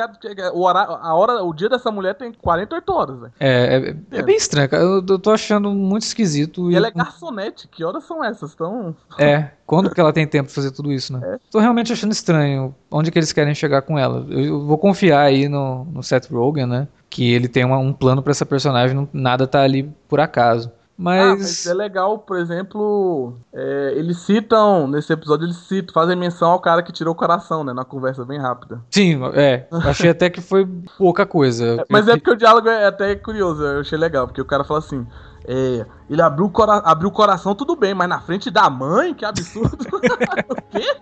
[0.53, 3.33] O, horário, a hora, o dia dessa mulher tem 48 horas, velho.
[3.39, 4.83] É, é, é, bem estranho, cara.
[4.83, 6.69] Eu, eu tô achando muito esquisito.
[6.69, 8.53] E, ela é garçonete, que horas são essas?
[8.53, 8.93] Tão...
[9.19, 11.19] É, quando que ela tem tempo pra fazer tudo isso, né?
[11.23, 11.37] É.
[11.49, 14.25] Tô realmente achando estranho onde que eles querem chegar com ela.
[14.29, 16.87] Eu, vou confiar aí no, no Seth Rogen, né?
[17.09, 20.71] Que ele tem uma, um plano para essa personagem, nada tá ali por acaso.
[20.97, 21.21] Mas...
[21.21, 26.49] Ah, mas é legal, por exemplo, é, eles citam, nesse episódio, eles citam, fazem menção
[26.49, 27.71] ao cara que tirou o coração, né?
[27.71, 28.81] Na conversa bem rápida.
[28.89, 29.67] Sim, é.
[29.71, 31.81] Achei até que foi pouca coisa.
[31.81, 34.63] É, mas é porque o diálogo é até curioso, eu achei legal, porque o cara
[34.63, 35.05] fala assim.
[35.45, 39.13] É, ele abriu o, cora abriu o coração, tudo bem, mas na frente da mãe,
[39.13, 39.77] que absurdo.
[39.91, 40.95] o quê?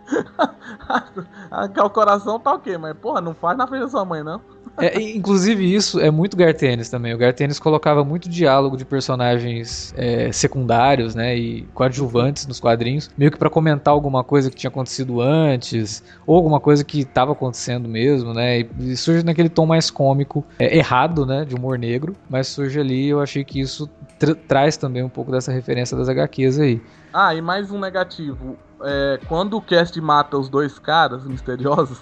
[1.82, 2.78] o coração tá o quê?
[2.78, 4.41] Mas, porra, não faz na frente da sua mãe, não.
[4.78, 7.13] É, inclusive, isso é muito Gartenis também.
[7.13, 11.36] O Gartenis colocava muito diálogo de personagens é, secundários, né?
[11.38, 16.36] E coadjuvantes nos quadrinhos, meio que para comentar alguma coisa que tinha acontecido antes, ou
[16.36, 18.60] alguma coisa que estava acontecendo mesmo, né?
[18.60, 21.46] E, e, surge naquele tom mais cômico, é, errado, né?
[21.46, 23.08] De humor negro, mas surge ali.
[23.08, 23.89] Eu achei que isso
[24.20, 26.81] tra traz também um pouco dessa referência das HQs aí.
[27.13, 28.58] Ah, e mais um negativo.
[28.81, 32.01] É, quando o cast mata os dois caras misteriosos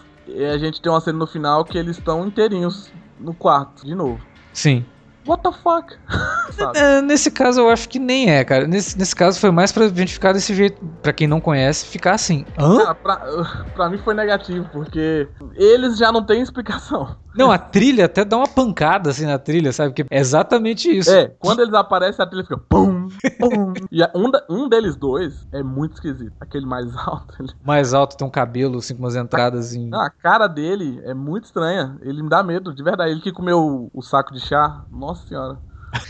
[0.51, 4.25] a gente tem uma cena no final que eles estão inteirinhos no quarto, de novo.
[4.53, 4.85] Sim.
[5.25, 5.93] What the fuck?
[6.75, 8.67] é, nesse caso eu acho que nem é, cara.
[8.67, 12.13] Nesse, nesse caso foi mais pra gente ficar desse jeito, pra quem não conhece, ficar
[12.13, 12.45] assim.
[12.57, 12.77] Hã?
[12.77, 13.21] Cara, pra,
[13.73, 17.15] pra mim foi negativo, porque eles já não têm explicação.
[17.35, 19.93] Não, a trilha até dá uma pancada assim na trilha, sabe?
[19.93, 21.11] Que é exatamente isso.
[21.11, 22.92] É, quando eles aparecem, a trilha fica pum, pum.
[23.91, 26.33] e um, um deles dois é muito esquisito.
[26.39, 27.35] Aquele mais alto.
[27.39, 27.49] Ele...
[27.63, 29.89] Mais alto, tem um cabelo, assim, com umas entradas em.
[29.89, 31.97] Não, a cara dele é muito estranha.
[32.01, 33.11] Ele me dá medo, de verdade.
[33.11, 34.85] Ele que comeu o saco de chá.
[34.91, 35.57] Nossa senhora.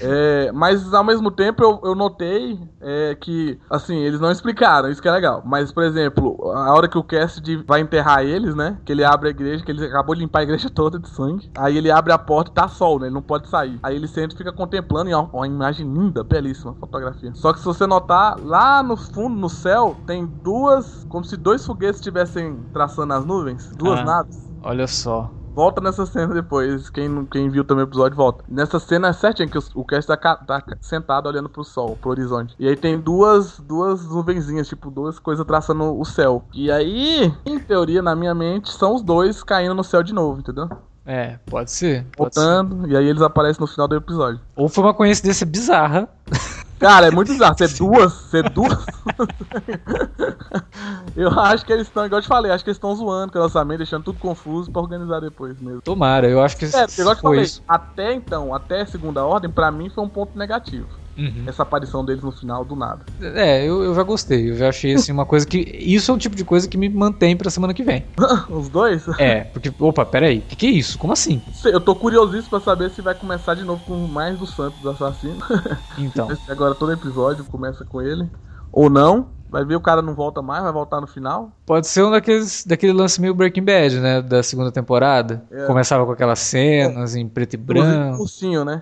[0.01, 5.01] É, mas ao mesmo tempo eu, eu notei é, que, assim, eles não explicaram, isso
[5.01, 5.41] que é legal.
[5.45, 8.77] Mas, por exemplo, a hora que o Cassidy vai enterrar eles, né?
[8.85, 11.49] Que ele abre a igreja, que ele acabou de limpar a igreja toda de sangue.
[11.55, 13.07] Aí ele abre a porta e tá sol, né?
[13.07, 13.79] Ele não pode sair.
[13.83, 17.31] Aí ele sente e fica contemplando e ó, uma imagem linda, belíssima fotografia.
[17.33, 21.65] Só que se você notar, lá no fundo, no céu, tem duas, como se dois
[21.65, 24.51] foguetes estivessem traçando as nuvens, duas ah, naves.
[24.61, 25.31] Olha só.
[25.53, 26.89] Volta nessa cena depois.
[26.89, 28.43] Quem, quem viu também o episódio, volta.
[28.47, 32.09] Nessa cena é certinho que o, o Cass tá, tá, sentado olhando pro sol, pro
[32.09, 32.55] horizonte.
[32.57, 36.43] E aí tem duas, duas nuvenzinhas, tipo, duas coisas traçando o céu.
[36.53, 40.39] E aí, em teoria, na minha mente, são os dois caindo no céu de novo,
[40.39, 40.69] entendeu?
[41.05, 42.05] É, pode ser.
[42.15, 42.91] Pode Voltando, ser.
[42.91, 44.39] e aí eles aparecem no final do episódio.
[44.55, 46.09] Ou foi uma coincidência bizarra.
[46.79, 47.57] Cara, é muito bizarro.
[47.57, 48.75] Ser duas, ser duas.
[51.15, 53.39] eu acho que eles estão, igual eu te falei, acho que eles estão zoando com
[53.39, 55.81] o lançamento, deixando tudo confuso pra organizar depois mesmo.
[55.81, 57.61] Tomara, eu acho que é, igual eu te falei, isso.
[57.67, 60.87] até então, até segunda ordem, pra mim foi um ponto negativo.
[61.17, 61.43] Uhum.
[61.45, 63.05] Essa aparição deles no final do nada.
[63.21, 64.51] É, eu, eu já gostei.
[64.51, 65.57] Eu já achei assim uma coisa que.
[65.57, 68.05] Isso é um tipo de coisa que me mantém pra semana que vem.
[68.49, 69.07] Os dois?
[69.19, 69.71] É, porque.
[69.79, 70.39] Opa, peraí.
[70.39, 70.97] O que, que é isso?
[70.97, 71.41] Como assim?
[71.65, 75.43] Eu tô curiosíssimo pra saber se vai começar de novo com mais do Santos Assassino.
[75.97, 76.27] Então.
[76.47, 78.27] Agora todo episódio começa com ele.
[78.71, 79.29] Ou não.
[79.49, 81.51] Vai ver o cara não volta mais, vai voltar no final?
[81.63, 84.19] Pode ser um daqueles daquele lance meio Breaking Bad, né?
[84.19, 85.43] Da segunda temporada.
[85.51, 85.67] É.
[85.67, 87.19] Começava com aquelas cenas é.
[87.19, 88.19] em preto e branco.
[88.19, 88.81] Ursinho, né?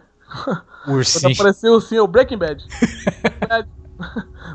[0.87, 1.21] Ursinho.
[1.21, 2.65] Quando apareceu o ursinho, o Breaking Bad.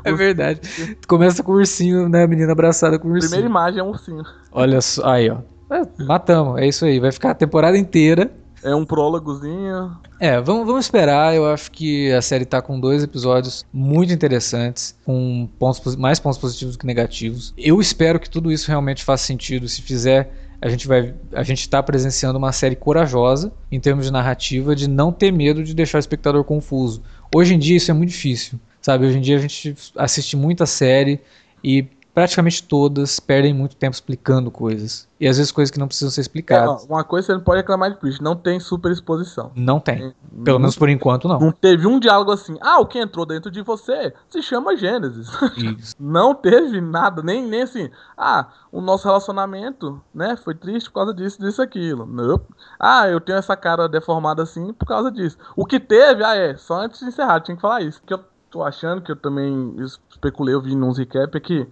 [0.03, 0.97] é verdade.
[1.07, 2.23] Começa com o ursinho, né?
[2.23, 3.29] A menina abraçada com o ursinho.
[3.29, 4.23] Primeira imagem é um ursinho.
[4.51, 5.37] Olha só, aí, ó.
[5.69, 6.99] É, matamos, é isso aí.
[6.99, 8.31] Vai ficar a temporada inteira.
[8.63, 9.97] É um prólogozinho.
[10.19, 11.35] É, vamos, vamos esperar.
[11.35, 16.39] Eu acho que a série tá com dois episódios muito interessantes, com pontos, mais pontos
[16.39, 17.53] positivos do que negativos.
[17.57, 19.67] Eu espero que tudo isso realmente faça sentido.
[19.67, 24.11] Se fizer, a gente vai a gente está presenciando uma série corajosa em termos de
[24.11, 27.01] narrativa de não ter medo de deixar o espectador confuso.
[27.33, 29.05] Hoje em dia isso é muito difícil sabe?
[29.05, 31.19] Hoje em dia a gente assiste muita série
[31.61, 31.85] e
[32.17, 35.07] praticamente todas perdem muito tempo explicando coisas.
[35.19, 36.83] E às vezes coisas que não precisam ser explicadas.
[36.83, 39.51] É, uma coisa você não pode reclamar de Preach, não tem super exposição.
[39.53, 39.99] Não tem.
[39.99, 41.39] tem Pelo não, menos por enquanto não.
[41.39, 45.29] Não teve um diálogo assim, ah, o que entrou dentro de você se chama Gênesis.
[45.77, 45.93] Isso.
[46.01, 51.13] não teve nada, nem, nem assim, ah, o nosso relacionamento, né, foi triste por causa
[51.13, 52.07] disso, disso, aquilo.
[52.07, 52.41] Não.
[52.79, 55.37] Ah, eu tenho essa cara deformada assim por causa disso.
[55.55, 58.01] O que teve, ah, é, só antes de encerrar, tinha que falar isso.
[58.03, 59.75] Que eu tô achando que eu também
[60.09, 61.67] especulei, eu vi nos recap, é que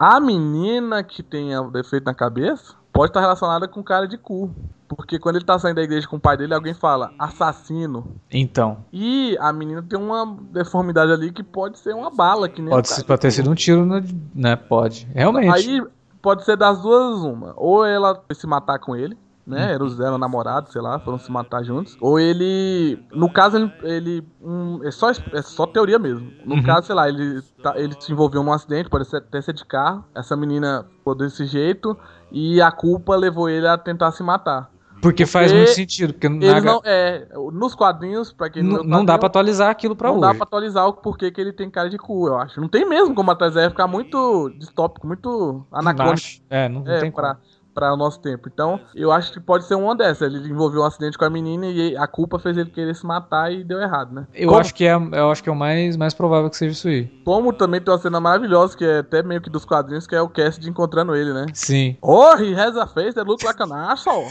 [0.00, 4.50] a menina que tem o defeito na cabeça pode estar relacionada com cara de cu.
[4.88, 8.16] Porque quando ele tá saindo da igreja com o pai dele, alguém fala assassino.
[8.30, 8.78] Então.
[8.90, 12.48] E a menina tem uma deformidade ali que pode ser uma bala.
[12.48, 13.86] Que pode, ser, pode ter sido um tiro,
[14.34, 14.56] né?
[14.56, 15.06] Pode.
[15.14, 15.54] Realmente.
[15.54, 15.86] Aí
[16.22, 17.52] pode ser das duas uma.
[17.56, 19.16] Ou ela se matar com ele,
[19.46, 19.72] né?
[19.72, 21.96] Eram, eram namorados, sei lá, foram se matar juntos.
[22.00, 23.02] Ou ele.
[23.12, 23.72] No caso, ele.
[23.82, 26.30] ele um, é, só, é só teoria mesmo.
[26.44, 26.62] No Uhum.
[26.62, 29.64] caso, sei lá, ele, tá- ele se envolveu num acidente, pode ser, até ser de
[29.64, 30.04] carro.
[30.14, 31.96] Essa menina ficou desse jeito.
[32.32, 34.70] E a culpa levou ele a tentar se matar.
[35.02, 36.12] Porque faz Porque muito sentido.
[36.12, 36.80] Porque na- não.
[36.84, 37.26] É.
[37.52, 40.26] Nos quadrinhos, pra quem n- leu o não dá pra atualizar aquilo pra não hoje.
[40.28, 42.60] dá pra atualizar o porquê que ele tem cara de cu, eu acho.
[42.60, 46.26] Não tem mesmo como atualizar, ia ficar muito distópico, muito Não anacrônico.
[46.50, 47.46] É, não, não é, tem pra, como.
[47.74, 48.48] Pra o nosso tempo.
[48.52, 50.22] Então, eu acho que pode ser uma dessas.
[50.22, 53.52] Ele envolveu um acidente com a menina e a culpa fez ele querer se matar
[53.52, 54.26] e deu errado, né?
[54.34, 56.72] Eu como, acho que é, eu acho que é o mais, mais provável que seja
[56.72, 57.06] isso aí.
[57.24, 60.20] como também tem uma cena maravilhosa, que é até meio que dos quadrinhos, que é
[60.20, 61.46] o Cassidy encontrando ele, né?
[61.54, 61.96] Sim.
[62.02, 64.26] Oh, he has a face that looks like an asshole.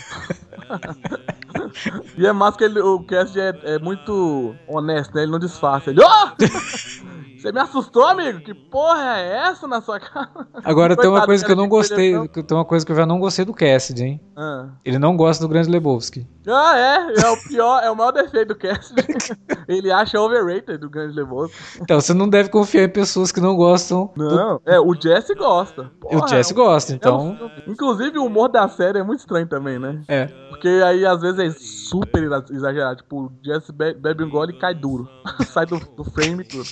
[2.17, 5.23] e é massa que ele, o Cassidy é, é muito honesto, né?
[5.23, 5.89] Ele não disfarça.
[5.89, 7.18] Ele, oh!
[7.39, 8.39] Você me assustou, amigo?
[8.41, 10.29] Que porra é essa na sua cara?
[10.63, 12.27] Agora tem uma coisa que eu não gostei.
[12.27, 14.21] Tem uma coisa que eu já não gostei do Cassidy, hein?
[14.35, 14.67] Ah.
[14.83, 16.27] Ele não gosta do Grande Lebowski.
[16.47, 19.05] Ah, é, é o pior, é o maior defeito do Cassidy.
[19.67, 21.57] ele acha overrated do Grande Lebowski.
[21.81, 24.11] Então você não deve confiar em pessoas que não gostam.
[24.15, 25.83] do- Não, é, o Jesse gosta.
[25.83, 27.51] E o Porra, Jesse é um- gosta, é um então.
[27.67, 30.01] Inclusive o humor da série é muito estranho também, né?
[30.07, 30.27] É.
[30.59, 32.97] Porque aí às vezes é super exa- exagerado.
[32.97, 35.07] Tipo, o Jesse be- bebe um gole e cai duro.
[35.47, 36.67] Sai do, do frame e tudo.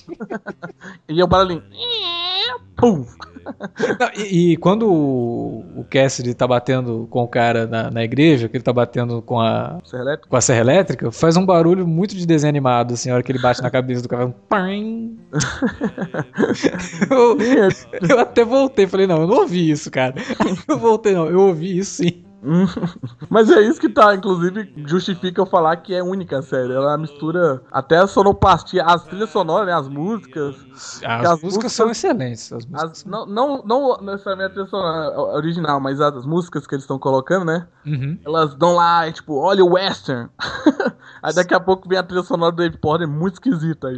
[1.08, 1.64] e é o barulhinho.
[2.76, 3.06] Pum!
[3.98, 8.50] Não, e, e quando o, o Cassidy tá batendo com o cara na, na igreja,
[8.50, 12.14] que ele tá batendo com a, Serra com a serra elétrica, faz um barulho muito
[12.14, 14.28] de desenho animado, assim, a hora que ele bate na cabeça do cara.
[14.50, 15.16] Pam!
[17.10, 17.38] eu,
[18.10, 20.14] eu até voltei, falei, não, eu não ouvi isso, cara.
[20.68, 22.27] Eu voltei, não, eu ouvi isso sim.
[23.30, 26.72] Mas é isso que tá, inclusive, justifica eu falar que é única a série.
[26.74, 29.74] Ela mistura até a sonoplastia, as trilhas sonoras, né?
[29.74, 30.56] As músicas.
[30.74, 32.52] As, as músicas, músicas- são excelentes.
[32.54, 36.68] As músicas As, são- não, não, não necessariamente a trilha sonora original, mas as músicas
[36.68, 37.68] que eles estão colocando, né?
[37.86, 38.20] Uhum.
[38.26, 40.30] Elas dão lá, é tipo, olha o western.
[41.24, 43.88] Aí daqui a pouco vem a trilha sonora do Dave Porter, muito esquisita.
[43.88, 43.96] Aí,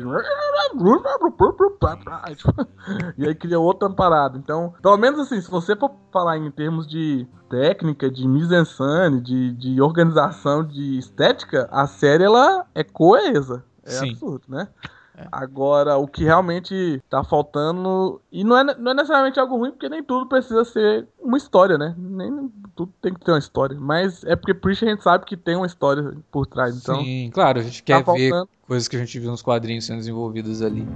[2.35, 2.53] tipo,
[3.17, 4.37] e aí cria outra parada.
[4.37, 9.53] Então, pelo menos assim, se você for falar em termos de técnica, de mise-en-scène, de,
[9.53, 13.63] de organização, de estética, a série ela é coesa.
[13.83, 14.11] É Sim.
[14.11, 14.67] absurdo, né?
[15.31, 18.21] Agora, o que realmente tá faltando.
[18.31, 21.77] E não é, não é necessariamente algo ruim, porque nem tudo precisa ser uma história,
[21.77, 21.93] né?
[21.97, 23.77] Nem tudo tem que ter uma história.
[23.79, 26.77] Mas é porque Preacher a gente sabe que tem uma história por trás.
[26.77, 28.49] Então, Sim, claro, a gente quer tá ver faltando.
[28.65, 30.87] coisas que a gente viu nos quadrinhos sendo desenvolvidas ali.